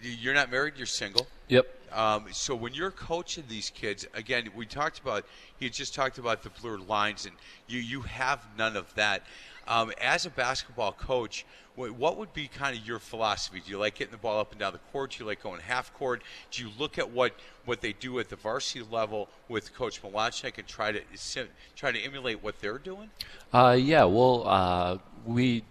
[0.00, 1.26] you're not married, you're single.
[1.48, 1.66] Yep.
[1.92, 5.24] Um, so when you're coaching these kids, again, we talked about
[5.58, 7.34] he just talked about the blurred lines, and
[7.66, 9.22] you you have none of that.
[9.68, 11.44] Um, as a basketball coach,
[11.76, 13.60] what would be kind of your philosophy?
[13.64, 15.10] Do you like getting the ball up and down the court?
[15.10, 16.22] Do you like going half court?
[16.50, 17.34] Do you look at what,
[17.66, 21.00] what they do at the varsity level with Coach Malachnik and try to
[21.74, 23.10] try to emulate what they're doing?
[23.52, 25.64] Uh, yeah, well, uh, we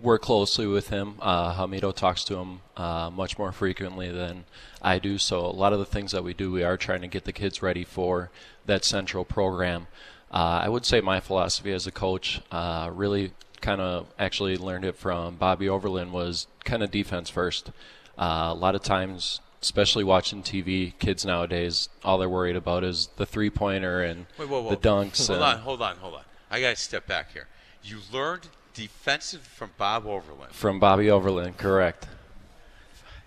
[0.00, 1.14] work closely with him.
[1.20, 4.44] Uh, Hamido talks to him uh, much more frequently than
[4.82, 5.18] I do.
[5.18, 7.32] So a lot of the things that we do, we are trying to get the
[7.32, 8.30] kids ready for
[8.66, 9.86] that central program.
[10.32, 14.84] Uh, I would say my philosophy as a coach uh, really kind of actually learned
[14.84, 17.70] it from Bobby Overland was kind of defense first.
[18.16, 23.08] Uh, a lot of times, especially watching TV, kids nowadays, all they're worried about is
[23.16, 24.70] the three pointer and Wait, whoa, whoa.
[24.70, 25.26] the dunks.
[25.26, 26.22] Hold on, hold on, hold on.
[26.50, 27.48] I got to step back here.
[27.82, 28.48] You learned
[28.80, 30.52] defensive from Bob Overland.
[30.52, 32.08] From Bobby Overland, correct.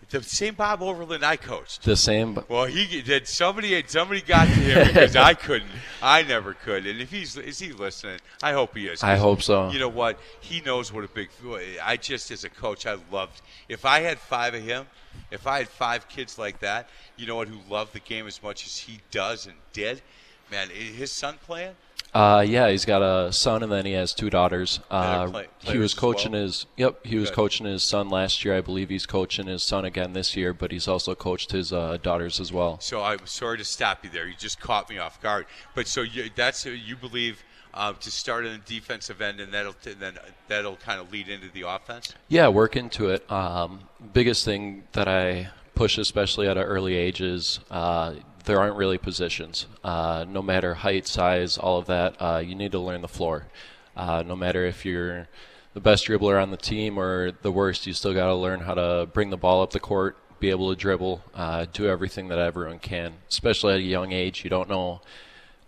[0.09, 1.83] The same Bob Overland I coached.
[1.83, 2.43] The same.
[2.47, 3.27] Well, he did.
[3.27, 5.69] Somebody, somebody got to him because I couldn't.
[6.01, 6.87] I never could.
[6.87, 8.19] And if he's, is he listening?
[8.41, 9.03] I hope he is.
[9.03, 9.69] I hope so.
[9.69, 10.19] You know what?
[10.41, 11.29] He knows what a big.
[11.83, 13.41] I just, as a coach, I loved.
[13.69, 14.87] If I had five of him,
[15.31, 18.41] if I had five kids like that, you know what, who love the game as
[18.41, 20.01] much as he does and did,
[20.51, 21.75] man, his son playing.
[22.13, 24.79] Uh, yeah, he's got a son and then he has two daughters.
[24.91, 26.43] Uh, play- he was coaching well?
[26.43, 26.65] his.
[26.77, 27.35] Yep, he was Good.
[27.35, 28.55] coaching his son last year.
[28.55, 31.97] I believe he's coaching his son again this year, but he's also coached his uh,
[32.03, 32.79] daughters as well.
[32.79, 34.27] So I'm sorry to stop you there.
[34.27, 35.47] You just caught me off guard.
[35.73, 39.75] But so you, that's you believe uh, to start in the defensive end, and that'll
[39.83, 40.13] then
[40.47, 42.13] that'll kind of lead into the offense.
[42.27, 43.29] Yeah, work into it.
[43.31, 43.79] Um,
[44.13, 48.13] biggest thing that I push, especially at an early age, is uh,
[48.45, 49.67] there aren't really positions.
[49.83, 53.47] Uh, no matter height, size, all of that, uh, you need to learn the floor.
[53.95, 55.27] Uh, no matter if you're
[55.73, 58.73] the best dribbler on the team or the worst, you still got to learn how
[58.73, 62.39] to bring the ball up the court, be able to dribble, uh, do everything that
[62.39, 63.13] everyone can.
[63.29, 65.01] Especially at a young age, you don't know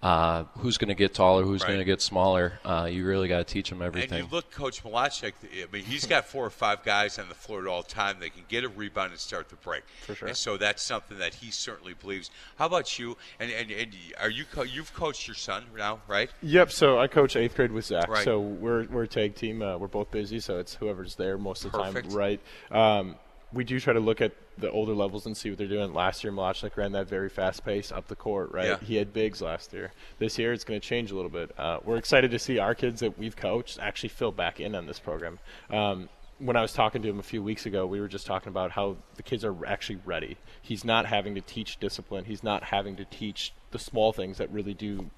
[0.06, 1.70] uh, who's going to get taller, who's Right.
[1.70, 2.60] going to get smaller.
[2.64, 4.20] Uh, you really got to teach them everything.
[4.20, 5.34] And you look, Coach Malachek.
[5.44, 8.34] I mean, he's got four or five guys on the floor at all time that
[8.36, 9.82] can get a rebound and start the break.
[10.06, 10.28] For sure.
[10.28, 12.30] And so that's something that he certainly believes.
[12.58, 13.18] How about you?
[13.40, 16.30] And and, and are you co- you've coached your son now, right?
[16.44, 16.72] Yep.
[16.72, 18.08] So I coach eighth grade with Zach.
[18.08, 18.24] Right.
[18.24, 19.64] So we're we're a tag team.
[19.64, 22.10] Uh, we're both busy, so it's whoever's there most of the Perfect.
[22.10, 22.18] time.
[22.18, 22.40] Right.
[22.70, 23.16] Um,
[23.54, 25.94] we do try to look at the older levels and see what they're doing.
[25.94, 28.52] Last year, Malachnik ran that very fast pace up the court.
[28.52, 28.68] Right.
[28.68, 28.78] Yeah.
[28.80, 29.92] He had bigs last year.
[30.20, 31.52] This year, it's going to change a little bit.
[31.58, 34.86] Uh, we're excited to see our kids that we've coached actually fill back in on
[34.86, 35.40] this program.
[35.70, 38.50] Um, when I was talking to him a few weeks ago, we were just talking
[38.50, 40.38] about how the kids are actually ready.
[40.62, 42.26] He's not having to teach discipline.
[42.26, 45.10] He's not having to teach the small things that really do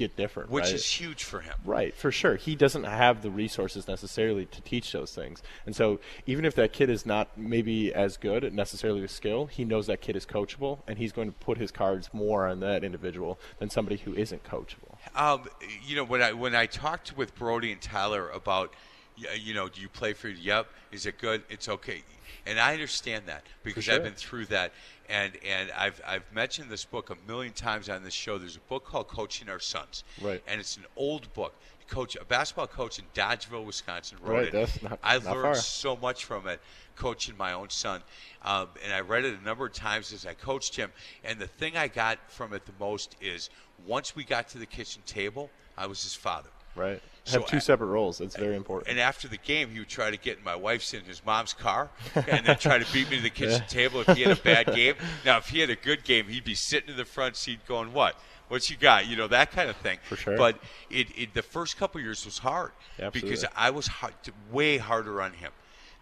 [0.00, 0.50] get different.
[0.50, 0.74] Which right?
[0.74, 1.54] is huge for him.
[1.64, 2.36] Right, for sure.
[2.36, 5.42] He doesn't have the resources necessarily to teach those things.
[5.66, 9.46] And so, even if that kid is not maybe as good at necessarily with skill,
[9.46, 12.60] he knows that kid is coachable, and he's going to put his cards more on
[12.60, 14.96] that individual than somebody who isn't coachable.
[15.14, 15.48] Um,
[15.84, 18.74] you know, when I when I talked with Brody and Tyler about,
[19.16, 20.28] you know, do you play for?
[20.28, 20.66] Yep.
[20.92, 21.42] Is it good?
[21.48, 22.02] It's okay.
[22.46, 23.94] And I understand that because sure.
[23.94, 24.72] I've been through that,
[25.10, 28.38] and and I've I've mentioned this book a million times on this show.
[28.38, 30.42] There's a book called Coaching Our Sons, Right.
[30.46, 31.54] And it's an old book.
[31.88, 34.52] Coach a basketball coach in Dodgeville, Wisconsin wrote Right, it.
[34.52, 35.54] that's not- I not learned far.
[35.56, 36.60] so much from it
[36.94, 38.02] coaching my own son.
[38.42, 40.92] Um, and I read it a number of times as I coached him.
[41.24, 43.50] And the thing I got from it the most is
[43.86, 46.50] once we got to the kitchen table, I was his father.
[46.76, 47.02] Right.
[47.24, 48.18] So Have two separate roles.
[48.18, 48.90] That's very important.
[48.90, 51.52] And after the game, he would try to get in my wife's and his mom's
[51.52, 53.66] car, and then try to beat me to the kitchen Yeah.
[53.66, 54.94] table if he had a bad game.
[55.24, 57.92] Now, if he had a good game, he'd be sitting in the front seat going,
[57.92, 58.16] "What?
[58.48, 59.98] What you got?" You know that kind of thing.
[60.08, 60.36] For sure.
[60.36, 60.58] But
[60.88, 63.20] it, it the first couple years was hard Absolutely.
[63.20, 64.14] because I was hard,
[64.50, 65.52] way harder on him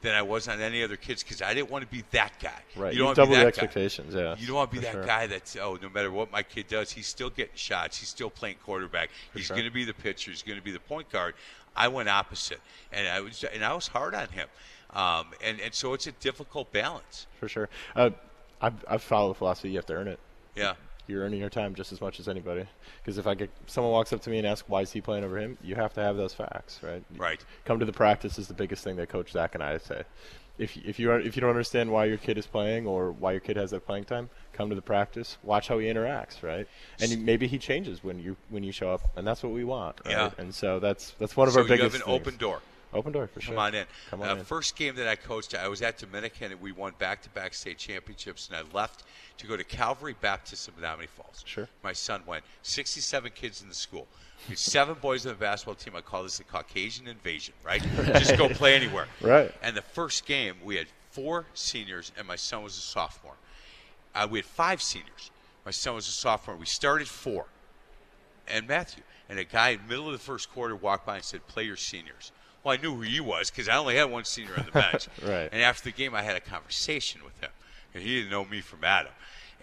[0.01, 2.53] than I was on any other kids because I didn't want to be that guy.
[2.77, 2.93] Right.
[2.93, 3.63] You don't want to be double the that guy.
[3.65, 5.05] expectations, yeah, You don't want to be that sure.
[5.05, 7.99] guy that's oh, no matter what my kid does, he's still getting shots.
[7.99, 9.11] He's still playing quarterback.
[9.35, 9.57] he's sure.
[9.57, 10.31] going to be the pitcher.
[10.31, 11.35] He's going to be the point guard.
[11.77, 12.61] I went opposite,
[12.93, 14.49] and I was and I was hard on him,
[14.95, 17.27] um, and and so it's a difficult balance.
[17.39, 17.69] For sure.
[17.95, 18.11] Uh,
[18.61, 20.19] I've, I've followed the philosophy you have to earn it.
[20.57, 20.75] Yeah.
[21.09, 22.65] You're earning your time just as much as anybody.
[23.01, 25.25] Because if I get someone walks up to me and asks why is he playing
[25.25, 27.03] over him, you have to have those facts, right?
[27.17, 27.45] Right.
[27.65, 30.05] Come to the practice is the biggest thing that Coach Zach and I say.
[30.59, 33.31] If if you are, if you don't understand why your kid is playing or why
[33.31, 35.39] your kid has that playing time, come to the practice.
[35.45, 36.67] Watch how he interacts, right?
[37.01, 40.01] And maybe he changes when you when you show up, and that's what we want.
[40.05, 40.13] Right?
[40.13, 40.31] Yeah.
[40.37, 41.79] And so that's that's one of so our biggest.
[41.79, 42.29] So you have an things.
[42.29, 42.61] open door.
[42.93, 43.59] Open door for Come sure.
[43.59, 43.87] on in.
[44.11, 44.45] Come on uh, in.
[44.45, 48.49] First game that I coached, I was at Dominican, and we won back-to-back state championships.
[48.49, 49.05] And I left
[49.39, 51.43] to go to Calvary Baptist in Menomonee Falls.
[51.47, 51.69] Sure.
[51.83, 52.45] My son went.
[52.63, 54.07] 67 kids in the school.
[54.47, 55.95] We had seven boys on the basketball team.
[55.97, 57.83] I call this the Caucasian invasion, right?
[58.05, 59.07] Just go play anywhere.
[59.21, 59.53] Right.
[59.63, 63.37] And the first game, we had four seniors, and my son was a sophomore.
[64.15, 65.31] Uh, we had five seniors.
[65.65, 66.57] My son was a sophomore.
[66.57, 67.47] We started four
[68.47, 69.03] and Matthew.
[69.29, 71.65] And a guy in the middle of the first quarter walked by and said, "Play
[71.65, 72.33] your seniors."
[72.65, 75.09] Well, I knew who he was because I only had one senior on the bench.
[75.23, 75.49] Right.
[75.51, 77.51] And after the game, I had a conversation with him,
[77.95, 79.13] and he didn't know me from Adam.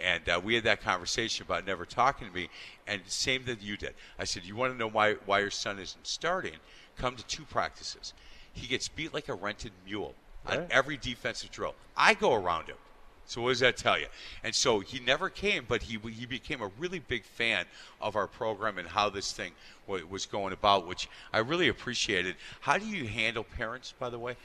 [0.04, 2.50] And uh, we had that conversation about never talking to me.
[2.88, 3.94] And same that you did.
[4.20, 6.56] I said, "You want to know why why your son isn't starting?
[6.98, 8.14] Come to two practices.
[8.52, 10.14] He gets beat like a rented mule
[10.46, 11.76] on every defensive drill.
[11.96, 12.78] I go around him."
[13.28, 14.08] So what does that tell you?
[14.44, 17.66] And so he never came, but he he became a really big fan
[18.00, 19.52] of our program and how this thing
[19.88, 22.36] wa- was going about, which I really appreciated.
[22.62, 24.36] How do you handle parents, by the way?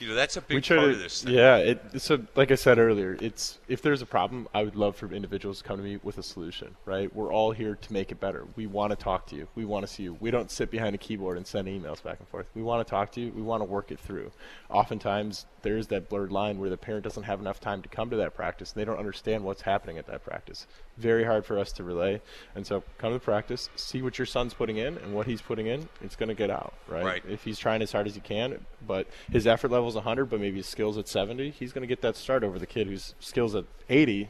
[0.00, 1.34] You know, that's a big part to, of this thing.
[1.34, 4.96] Yeah, it, so like I said earlier, it's if there's a problem, I would love
[4.96, 6.74] for individuals to come to me with a solution.
[6.86, 7.14] Right?
[7.14, 8.46] We're all here to make it better.
[8.56, 9.46] We want to talk to you.
[9.54, 10.16] We want to see you.
[10.18, 12.46] We don't sit behind a keyboard and send emails back and forth.
[12.54, 13.30] We want to talk to you.
[13.36, 14.32] We want to work it through.
[14.70, 18.16] Oftentimes, there's that blurred line where the parent doesn't have enough time to come to
[18.16, 18.72] that practice.
[18.72, 20.66] And they don't understand what's happening at that practice.
[20.96, 22.22] Very hard for us to relay.
[22.54, 25.42] And so, come to the practice, see what your son's putting in and what he's
[25.42, 25.88] putting in.
[26.02, 26.74] It's going to get out.
[26.88, 27.04] Right?
[27.04, 27.22] Right.
[27.28, 30.40] if he's trying as hard as he can, but his effort level is 100, but
[30.40, 33.14] maybe his skills at 70, he's going to get that start over the kid whose
[33.20, 34.28] skills at 80,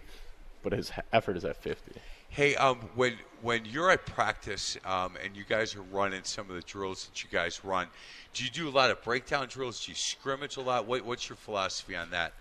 [0.62, 1.92] but his effort is at 50.
[2.32, 6.54] Hey, um, when when you're at practice um, and you guys are running some of
[6.54, 7.88] the drills that you guys run,
[8.34, 9.84] do you do a lot of breakdown drills?
[9.84, 10.86] Do you scrimmage a lot?
[10.86, 12.32] What, what's your philosophy on that?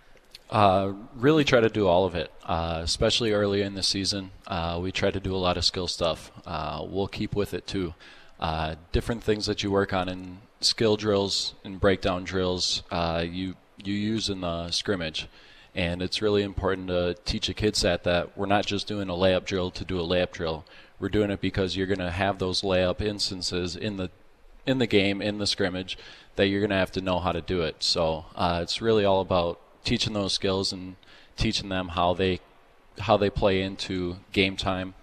[0.50, 4.32] Uh, really try to do all of it, uh, especially early in the season.
[4.48, 6.32] Uh, we try to do a lot of skill stuff.
[6.44, 7.94] Uh, we'll keep with it too.
[8.40, 12.82] Uh, different things that you work on in skill drills and breakdown drills,
[13.22, 15.28] you you use in the scrimmage,
[15.74, 19.14] and it's really important to teach a kid set that we're not just doing a
[19.14, 20.64] layup drill to do a layup drill.
[20.98, 24.10] We're doing it because you're going to have those layup instances in the
[24.66, 25.96] in the game in the scrimmage
[26.34, 27.84] that you're going to have to know how to do it.
[27.84, 30.96] So it's really all about teaching those skills and
[31.36, 32.40] teaching them how they
[33.00, 34.94] how they play into game time.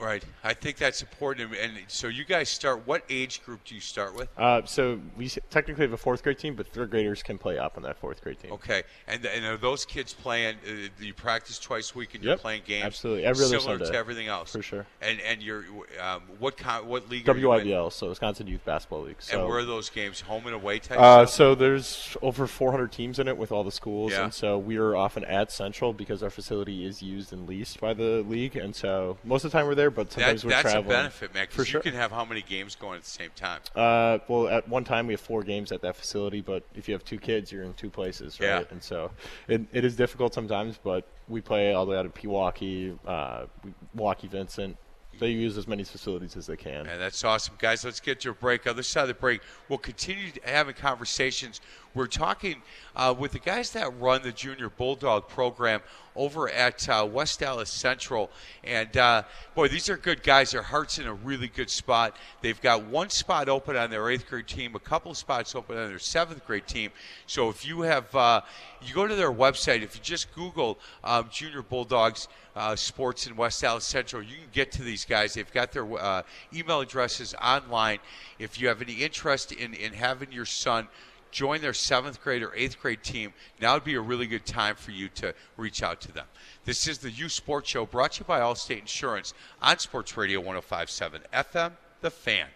[0.00, 0.22] Right.
[0.44, 1.54] I think that's important.
[1.60, 2.86] And so you guys start.
[2.86, 4.28] What age group do you start with?
[4.38, 7.76] Uh, so we technically have a fourth grade team, but third graders can play up
[7.76, 8.52] on that fourth grade team.
[8.52, 10.56] Okay, and and are those kids playing?
[10.66, 12.84] Uh, you practice twice a week, and you're playing games.
[12.84, 13.24] absolutely.
[13.24, 13.92] Every other similar Sunday.
[13.92, 14.86] to everything else, For sure.
[15.02, 15.64] And and you're
[16.00, 16.86] um, what kind?
[16.86, 17.28] What league?
[17.28, 17.66] Are you in?
[17.66, 19.20] WIBL, so Wisconsin Youth Basketball League.
[19.20, 20.20] So and where are those games?
[20.20, 20.98] Home and away type.
[20.98, 24.24] Uh, so there's over 400 teams in it with all the schools, Yeah.
[24.24, 27.94] and so we are often at Central because our facility is used and leased by
[27.94, 30.62] the league, and so most of the time we're there, but that, sometimes we're that's
[30.62, 30.86] traveling.
[30.86, 31.46] a benefit, man.
[31.46, 31.78] For Because sure.
[31.80, 33.60] you can have how many games going at the same time?
[33.74, 36.94] Uh, well, at one time we have four games at that facility, but if you
[36.94, 38.46] have two kids, you're in two places, right?
[38.46, 38.62] Yeah.
[38.70, 39.10] And so
[39.48, 43.46] it, it is difficult sometimes, but we play all the way out of Pewaukee, uh,
[43.94, 44.76] Milwaukee Vincent.
[45.20, 46.86] They use as many facilities as they can.
[46.86, 47.84] And that's awesome, guys.
[47.84, 48.68] Let's get to a break.
[48.68, 51.60] Other side of the break, we'll continue having conversations.
[51.98, 52.62] We're talking
[52.94, 55.80] uh, with the guys that run the Junior Bulldog program
[56.14, 58.30] over at uh, West Allis Central,
[58.62, 59.24] and uh,
[59.56, 60.52] boy, these are good guys.
[60.52, 62.16] Their heart's in a really good spot.
[62.40, 65.88] They've got one spot open on their eighth grade team, a couple spots open on
[65.88, 66.92] their seventh grade team.
[67.26, 68.42] So if you have, uh,
[68.80, 69.82] you go to their website.
[69.82, 74.50] If you just Google um, Junior Bulldogs uh, sports in West Allis Central, you can
[74.52, 75.34] get to these guys.
[75.34, 76.22] They've got their uh,
[76.54, 77.98] email addresses online.
[78.38, 80.86] If you have any interest in, in having your son
[81.30, 84.76] join their seventh grade or eighth grade team, now would be a really good time
[84.76, 86.26] for you to reach out to them.
[86.64, 90.40] This is the Youth Sports Show brought to you by Allstate Insurance on Sports Radio
[90.40, 92.46] 1057 FM, The Fan.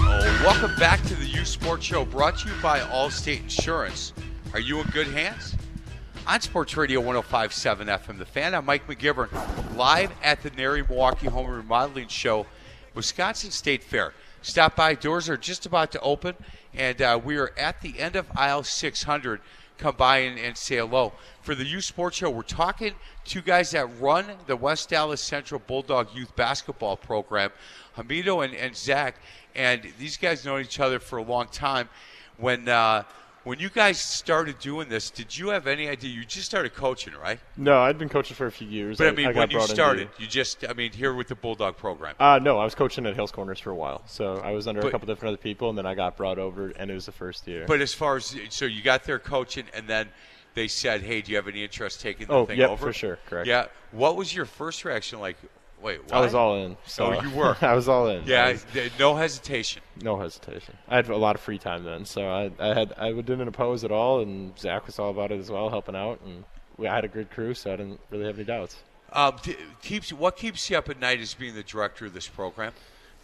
[0.00, 4.12] Oh, welcome back to the Youth Sports Show brought to you by Allstate Insurance.
[4.54, 5.54] Are you in good hands?
[6.28, 9.30] On Sports Radio 1057 FM, The Fan, I'm Mike McGivern,
[9.74, 12.44] live at the NARI Milwaukee Home Remodeling Show,
[12.94, 14.12] Wisconsin State Fair.
[14.42, 16.34] Stop by, doors are just about to open,
[16.74, 19.40] and uh, we are at the end of aisle 600.
[19.78, 21.14] Come by and, and say hello.
[21.40, 22.92] For the Youth Sports Show, we're talking
[23.24, 27.52] to guys that run the West Allis Central Bulldog Youth Basketball Program,
[27.96, 29.16] Hamido and, and Zach.
[29.54, 31.88] And these guys know each other for a long time.
[32.36, 33.04] When uh,
[33.48, 36.10] when you guys started doing this, did you have any idea?
[36.10, 37.40] You just started coaching, right?
[37.56, 38.98] No, I'd been coaching for a few years.
[38.98, 41.78] But I mean, got when you started, you just, I mean, here with the Bulldog
[41.78, 42.14] program.
[42.20, 44.02] Uh, no, I was coaching at Hales Corners for a while.
[44.04, 46.38] So I was under But- a couple different other people, and then I got brought
[46.38, 47.64] over, and it was the first year.
[47.66, 50.10] But as far as, so you got there coaching, and then
[50.52, 52.84] they said, hey, do you have any interest taking the Oh, thing yep, over?
[52.84, 53.46] Oh, for sure, correct.
[53.48, 53.66] Yeah.
[53.92, 55.20] What was your first reaction?
[55.20, 55.38] Like,
[55.82, 56.14] wait, what?
[56.14, 56.76] I was all in.
[56.86, 57.56] So oh, you were.
[57.62, 58.24] I was all in.
[58.24, 58.64] Yeah, was-
[58.98, 59.82] no hesitation.
[60.02, 60.76] no hesitation.
[60.88, 63.84] I had a lot of free time then, so I, I had I didn't oppose
[63.84, 66.44] at all, and Zach was all about it as well, helping out, and
[66.76, 68.76] we I had a good crew, so I didn't really have any doubts.
[69.12, 72.28] Um, t- keeps what keeps you up at night as being the director of this
[72.28, 72.72] program?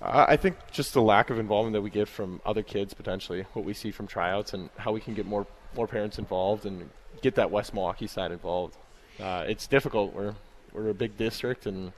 [0.01, 3.47] Uh, I think just the lack of involvement that we get from other kids potentially,
[3.53, 5.47] what we see from tryouts, and how we can get more
[5.77, 6.91] more parents involved and
[7.23, 8.77] get that West Milwaukee side involved.
[9.21, 10.15] Uh, it's difficult.
[10.15, 10.35] We're
[10.73, 11.93] we're a big district, and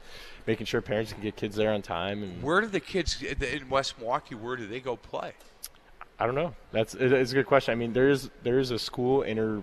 [0.47, 2.23] making sure parents can get kids there on time.
[2.23, 4.35] And Where do the kids in West Milwaukee?
[4.35, 5.33] Where do they go play?
[6.19, 6.55] I don't know.
[6.73, 7.73] That's it's a good question.
[7.73, 9.63] I mean, there is there is a school inter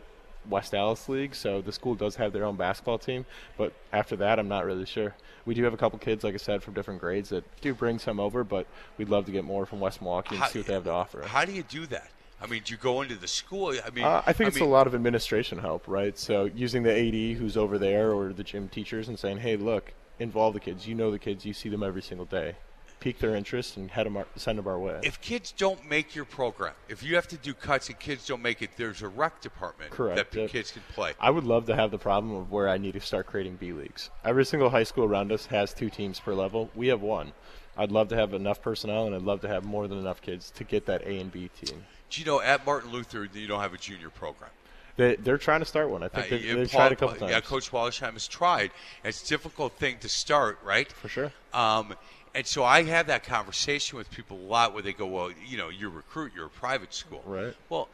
[0.49, 3.25] West Allis league, so the school does have their own basketball team.
[3.57, 5.15] But after that, I'm not really sure.
[5.45, 7.97] We do have a couple kids, like I said, from different grades that do bring
[7.97, 8.67] some over, but
[8.97, 10.91] we'd love to get more from West Milwaukee and How- see what they have to
[10.91, 11.23] offer.
[11.23, 12.09] How do you do that?
[12.41, 13.73] I mean, do you go into the school?
[13.85, 16.17] I mean, Uh, I think it's mean, a lot of administration help, right?
[16.19, 19.93] So using the AD who's over there or the gym teachers and saying, "Hey, look,
[20.23, 20.87] involve the kids.
[20.87, 21.45] You know the kids.
[21.45, 22.55] You see them every single day.
[22.99, 26.15] Pique their interest and head them our, send them our way." If kids don't make
[26.15, 29.09] your program, if you have to do cuts and kids don't make it, there's a
[29.09, 30.15] rec department Correct.
[30.15, 31.13] that the kids can play.
[31.19, 33.73] I would love to have the problem of where I need to start creating B
[33.73, 34.09] leagues.
[34.23, 36.71] Every single high school around us has two teams per level.
[36.73, 37.33] We have one.
[37.75, 40.51] I'd love to have enough personnel, and I'd love to have more than enough kids
[40.51, 41.85] to get that A and B team.
[42.09, 44.51] Do you know at Martin Luther you don't have a junior program?
[44.95, 46.03] They, they're trying to start one.
[46.03, 47.31] I think Uh, they've, yeah, they've Paul- tried a couple times.
[47.31, 48.71] Yeah, Coach Wallersheim has tried.
[49.03, 50.91] It's a difficult thing to start, right?
[50.91, 51.31] For sure.
[51.53, 51.95] Um,
[52.35, 55.57] and so I have that conversation with people a lot where they go, well, you
[55.57, 57.23] know, you're a recruit, you're a private school.
[57.25, 57.53] Right.
[57.69, 57.89] Well,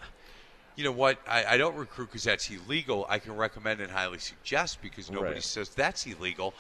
[0.76, 1.20] you know what?
[1.28, 3.06] I, I don't recruit because that's illegal.
[3.10, 5.44] I can recommend and highly suggest because nobody Right.
[5.44, 6.54] says that's illegal.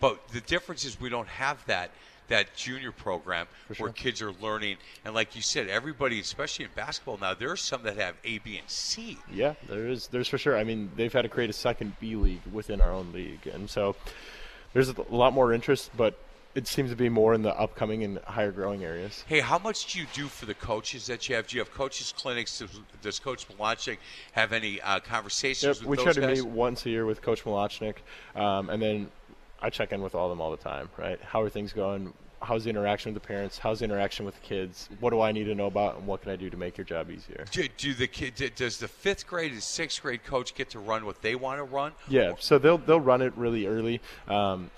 [0.00, 1.90] But the difference is we don't have that
[2.28, 3.46] that junior program
[3.78, 4.76] where kids are learning.
[5.04, 8.38] And like you said, everybody, especially in basketball now, there are some that have A,
[8.38, 9.18] B, and C.
[9.32, 10.08] Yeah, there is.
[10.08, 10.56] There's for sure.
[10.56, 13.68] I mean, they've had to create a second B league within our own league, and
[13.70, 13.96] so
[14.72, 16.18] there's a lot more interest, but
[16.54, 19.24] it seems to be more in the upcoming and higher growing areas.
[19.26, 21.46] Hey, how much do you do for the coaches that you have?
[21.46, 22.62] Do you have coaches clinics?
[23.02, 23.98] Does, Coach Malachik
[24.32, 26.42] have any uh, conversations Yep, with we try to guys?
[26.42, 27.96] meet once a year with Coach Malachnik,
[28.34, 29.10] um, and then
[29.66, 30.88] I check in with all of them all the time.
[30.96, 31.20] Right?
[31.22, 32.12] How are things going?
[32.40, 33.58] How's the interaction with the parents?
[33.58, 34.88] How's the interaction with the kids?
[35.00, 36.84] What do I need to know about, and what can I do to make your
[36.84, 37.44] job easier?
[37.50, 38.34] do, do the kid?
[38.36, 41.58] do- Does the fifth grade and sixth grade coach get to run what they want
[41.58, 41.92] to run?
[42.08, 44.00] Yeah, so they'll they'll run it really early.
[44.28, 44.70] Um,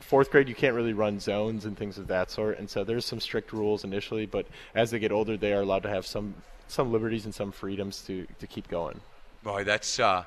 [0.00, 3.06] fourth grade, you can't really run zones and things of that sort, and so there's
[3.06, 4.26] some strict rules initially.
[4.26, 6.34] But as they get older, they are allowed to have some
[6.68, 9.00] some liberties and some freedoms to to keep going.
[9.42, 9.98] Boy, that's.
[9.98, 10.24] Uh,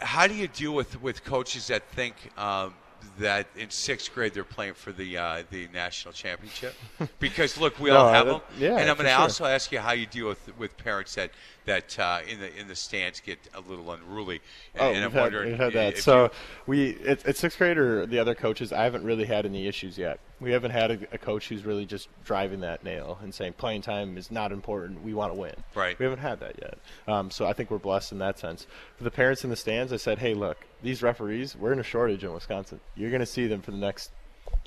[0.00, 2.74] how do you deal with with coaches that think um,
[3.18, 6.74] that in sixth grade they're playing for the uh, the national championship?
[7.18, 8.40] Because look, we No, all have them.
[8.58, 9.20] yeah, and I'm going to sure.
[9.20, 11.30] also ask you how you deal with with parents that
[11.66, 14.40] that uh, in the in the stands get a little unruly.
[14.74, 15.98] And, Oh, and I'm had, wondering we've had that.
[15.98, 16.30] So you-
[16.66, 19.98] we at, at sixth grade or the other coaches, I haven't really had any issues
[19.98, 20.18] yet.
[20.44, 23.82] We haven't had a, a coach who's really just driving that nail and saying playing
[23.82, 25.02] time is not important.
[25.02, 25.54] We want to win.
[25.74, 25.98] Right.
[25.98, 26.78] We haven't had that yet.
[27.08, 28.66] Um, so I think we're blessed in that sense.
[28.98, 31.84] For the parents in the stands, I said, hey, look, these referees, we're in a
[31.84, 32.80] shortage in Wisconsin.
[32.94, 34.10] You're going to see them for the next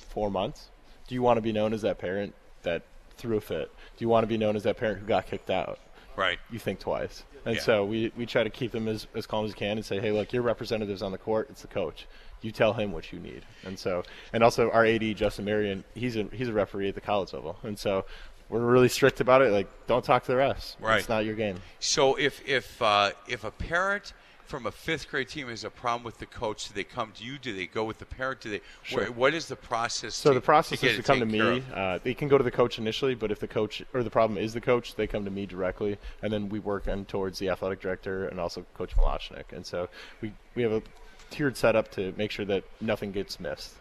[0.08, 0.68] four months.
[1.06, 2.82] Do you want to be known as that parent that
[3.16, 3.70] threw a fit?
[3.96, 5.78] Do you want to be known as that parent who got kicked out?
[6.16, 6.38] Right.
[6.50, 7.22] You think twice.
[7.44, 7.62] And Yeah.
[7.62, 10.00] so we, we try to keep them as, as calm as we can and say,
[10.00, 11.46] hey, look, your representative's on the court.
[11.50, 12.06] It's the coach.
[12.40, 13.42] You tell him what you need.
[13.64, 17.00] And so, and also our AD, Justin Marion, he's a, he's a referee at the
[17.00, 17.56] college level.
[17.62, 18.04] And so
[18.48, 19.52] we're really strict about it.
[19.52, 20.76] Like, don't talk to the refs.
[20.80, 20.98] Right.
[20.98, 21.60] It's not your game.
[21.80, 24.12] So if if uh, if a parent
[24.48, 27.22] from a fifth grade team has a problem with the coach, do they come to
[27.22, 27.38] you?
[27.38, 28.40] Do they go with the parent?
[28.40, 28.60] Do they?
[28.82, 29.04] Sure.
[29.04, 30.14] wh- what is the process?
[30.14, 31.62] So to, the process to is to come to me.
[31.72, 34.38] Uh, they can go to the coach initially, but if the coach or the problem
[34.38, 37.50] is the coach, they come to me directly, and then we work on towards the
[37.50, 39.52] athletic director and also Coach Malachnik.
[39.52, 39.88] And so
[40.22, 40.82] we we have a
[41.30, 43.74] tiered setup to make sure that nothing gets missed.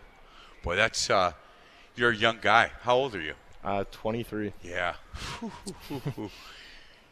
[0.63, 1.33] Boy, that's uh,
[1.95, 2.71] you're a young guy.
[2.81, 3.33] How old are you?
[3.63, 4.53] Uh, 23.
[4.63, 4.95] Yeah.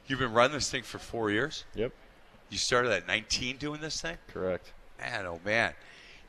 [0.08, 1.66] You've been running this thing for four years?
[1.74, 1.92] Yep.
[2.50, 4.18] You started at 19 doing this thing?
[4.28, 4.72] Correct.
[5.00, 5.74] Man, oh man.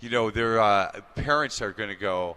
[0.00, 2.36] You know, their uh, parents are going to go.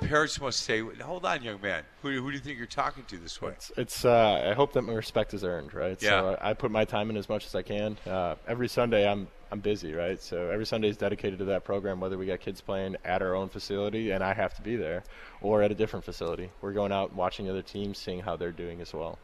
[0.00, 1.84] Parents must say, "Hold on, young man.
[2.02, 4.72] Who, who do you think you're talking to this way?" It's, it's uh, I hope
[4.74, 5.96] that my respect is earned, right?
[6.02, 6.08] Yeah.
[6.08, 7.96] So I, I put my time in as much as I can.
[8.06, 10.20] Uh, every Sunday I'm I'm busy, right?
[10.20, 13.34] So every Sunday is dedicated to that program, whether we got kids playing at our
[13.34, 15.04] own facility and I have to be there,
[15.40, 16.50] or at a different facility.
[16.60, 19.18] We're going out and watching other teams, seeing how they're doing as well.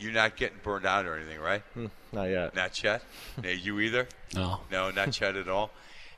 [0.00, 1.62] You're not getting burned out or anything, right?
[1.74, 2.54] Hmm, not yet.
[2.54, 3.02] Not yet.
[3.42, 4.08] yeah, you either?
[4.34, 4.60] No.
[4.70, 5.70] No, not yet at all.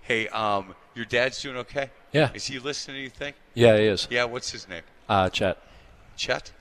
[0.03, 1.91] Hey, um, your dad's doing okay?
[2.13, 2.31] Yeah.
[2.35, 2.97] Is he listening?
[2.97, 3.37] to You think?
[3.55, 4.07] Yeah, he is.
[4.11, 4.25] Yeah.
[4.25, 4.83] What's his name?
[5.09, 5.59] Uh, Chet.
[6.17, 6.53] Chet.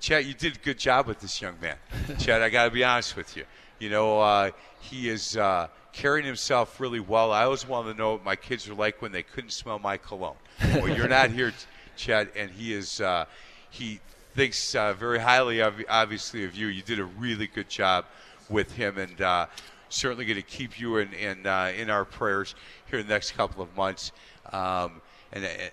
[0.00, 1.76] Chet, you did a good job with this young man.
[2.18, 3.44] Chet, I got to be honest with you.
[3.78, 7.32] You know, uh, he is uh, carrying himself really well.
[7.32, 9.96] I always wanted to know what my kids were like when they couldn't smell my
[9.96, 10.36] cologne.
[10.74, 11.52] Well, you're not here,
[11.96, 13.00] Chad, and he is.
[13.00, 13.26] Uh,
[13.70, 14.00] he
[14.34, 16.68] thinks uh, very highly, of, obviously, of you.
[16.68, 18.04] You did a really good job
[18.48, 19.46] with him, and uh,
[19.88, 22.54] certainly going to keep you in in, uh, in our prayers
[22.90, 24.12] here in the next couple of months.
[24.52, 25.00] Um,
[25.32, 25.70] and I,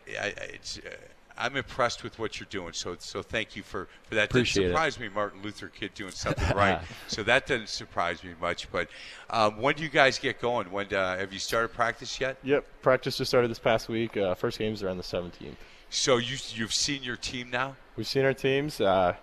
[0.53, 0.80] it's.
[1.38, 4.25] I'm impressed with what you're doing, so so thank you for, for that.
[4.29, 4.63] Appreciate.
[4.63, 6.81] Didn't surprise me, Martin Luther kid doing something right.
[7.07, 8.71] so that doesn't surprise me much.
[8.71, 8.88] But
[9.29, 10.71] um, when do you guys get going?
[10.71, 12.38] When uh, have you started practice yet?
[12.43, 12.65] Yep.
[12.81, 14.15] Practice just started this past week.
[14.15, 15.55] Uh, first games are on the 17th.
[15.89, 17.75] So you you've seen your team now?
[17.95, 18.79] We've seen our teams.
[18.79, 19.15] Uh,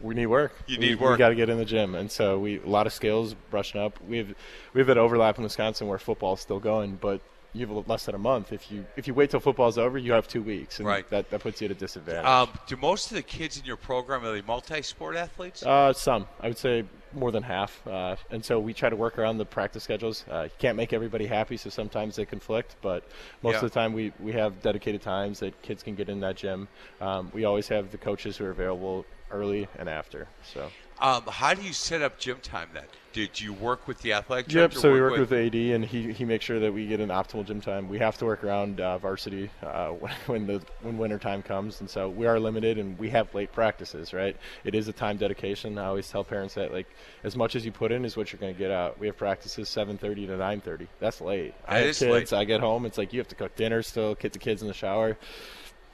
[0.00, 0.52] we need work.
[0.66, 1.12] You We- need work.
[1.12, 3.80] We got to get in the gym, and so we a lot of skills brushing
[3.80, 3.98] up.
[4.06, 4.34] We have
[4.74, 7.20] we have that overlap in Wisconsin where football's still going, but
[7.52, 8.52] you have less than a month.
[8.52, 11.08] If you if you wait till football's over, you have two weeks, and Right.
[11.10, 12.24] that, that puts you at a disadvantage.
[12.26, 15.64] Um, do most of the kids in your program are they multi-sport athletes?
[15.64, 17.84] Uh, some, I would say more than half.
[17.86, 20.24] Uh, and so we try to work around the practice schedules.
[20.30, 22.76] Uh, you can't make everybody happy, so sometimes they conflict.
[22.82, 23.02] But
[23.42, 23.56] most Yeah.
[23.58, 26.68] of the time, we, we have dedicated times that kids can get in that gym.
[27.00, 30.28] Um, we always have the coaches who are available early and after.
[30.54, 30.70] So.
[31.00, 32.84] Um, how do you set up gym time then?
[33.12, 34.52] Did you work with the athletic Yep.
[34.54, 34.78] director?
[34.78, 37.44] So we work with AD, and he, he makes sure that we get an optimal
[37.44, 37.88] gym time.
[37.88, 39.88] We have to work around uh, varsity uh,
[40.26, 43.50] when, the when winter time comes, and so we are limited, and we have late
[43.50, 44.12] practices.
[44.12, 44.36] Right?
[44.62, 45.78] It is a time dedication.
[45.78, 46.86] I always tell parents that like
[47.24, 48.98] as much as you put in is what you're going to get out.
[49.00, 50.86] We have practices 7:30 to 9:30.
[51.00, 51.54] That's late.
[51.66, 52.02] I have kids.
[52.02, 52.32] late.
[52.32, 52.84] I get home.
[52.86, 55.16] It's like you have to cook dinner still, get the kids in the shower.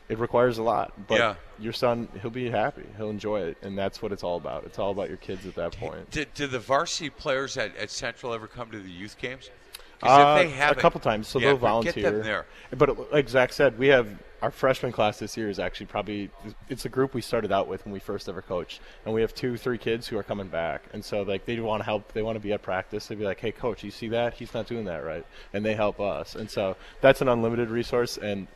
[0.08, 1.34] It requires a lot, but Yeah.
[1.58, 2.84] your son, he'll be happy.
[2.96, 4.64] He'll enjoy it, and that's what it's all about.
[4.64, 6.10] It's all about your kids at that point.
[6.10, 9.50] Did, did the varsity players at, at Central ever come to the youth games?
[10.02, 12.10] Uh, a couple times, so yeah, they'll get volunteer.
[12.10, 12.46] them there.
[12.76, 14.06] But like Zach said, we have
[14.42, 16.30] our freshman class this year is actually probably
[16.68, 19.34] it's a group we started out with when we first ever coached, and we have
[19.34, 22.20] two, three kids who are coming back, and so like they want to help, they
[22.20, 23.06] want to be at practice.
[23.06, 24.34] They'd be like, "Hey, coach, you see that?
[24.34, 28.18] He's not doing that right," and they help us, and so that's an unlimited resource,
[28.18, 28.48] and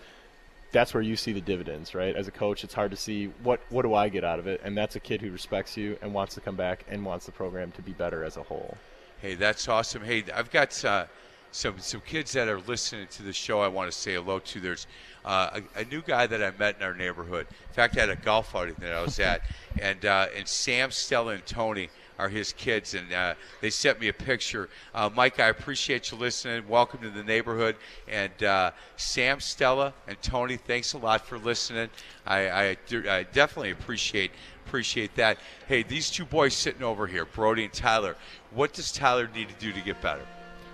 [0.73, 2.15] that's where you see the dividends, right?
[2.15, 4.61] As a coach, it's hard to see what what do I get out of it,
[4.65, 7.33] and that's a kid who respects you and wants to come back and wants the
[7.33, 8.77] program to be better as a whole.
[9.21, 10.03] Hey, that's awesome.
[10.03, 11.07] Hey, I've got uh,
[11.53, 13.61] some some kids that are listening to the show.
[13.61, 14.61] I want to say hello to.
[14.61, 14.87] There's
[15.25, 17.47] uh, a, a new guy that I met in our neighborhood.
[17.51, 19.43] In fact, I had a golf outing that I was at,
[19.81, 21.89] and uh, and Sam, Stella, and Tony
[22.21, 24.69] are his kids, and uh, they sent me a picture.
[24.95, 26.69] Uh, Mike, I appreciate you listening.
[26.69, 27.77] Welcome to the neighborhood.
[28.09, 31.89] And uh, Sam, Stella, and Tony, thanks a lot for listening.
[32.27, 32.77] I, I,
[33.09, 34.33] I definitely appreciate
[34.67, 35.39] appreciate that.
[35.67, 38.17] Hey, these two boys sitting over here, Brody and Tyler.
[38.53, 40.21] What does Tyler need to do to get better?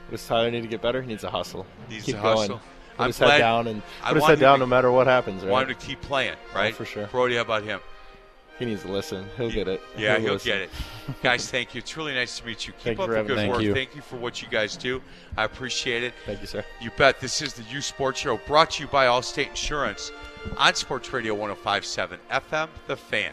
[0.08, 1.00] What Does Tyler need to get better?
[1.00, 1.64] He needs a hustle.
[1.88, 2.36] Needs keep going.
[2.36, 2.60] hustle.
[2.96, 4.90] Put I'm his glad- head down and I put his head down to- no matter
[4.90, 5.42] what happens.
[5.42, 5.50] Right?
[5.50, 6.74] Want him to keep playing, right?
[6.74, 7.06] for sure.
[7.06, 7.80] Brody, how about him?
[8.58, 9.26] He needs to listen.
[9.36, 9.82] He'll get it.
[9.98, 10.52] Yeah, he'll listen.
[10.52, 10.70] get it.
[11.22, 11.80] Guys, thank you.
[11.80, 12.72] It's really nice to meet you.
[12.72, 13.48] Keep Thank up for the good me.
[13.48, 13.60] work.
[13.60, 13.74] You.
[13.74, 15.02] Thank you for what you guys do.
[15.36, 16.14] I appreciate it.
[16.24, 16.64] Thank you, sir.
[16.80, 17.20] You bet.
[17.20, 20.10] This is the Youth Sports Show brought to you by Allstate Insurance
[20.56, 23.32] on Sports Radio 1057 FM, The Fan.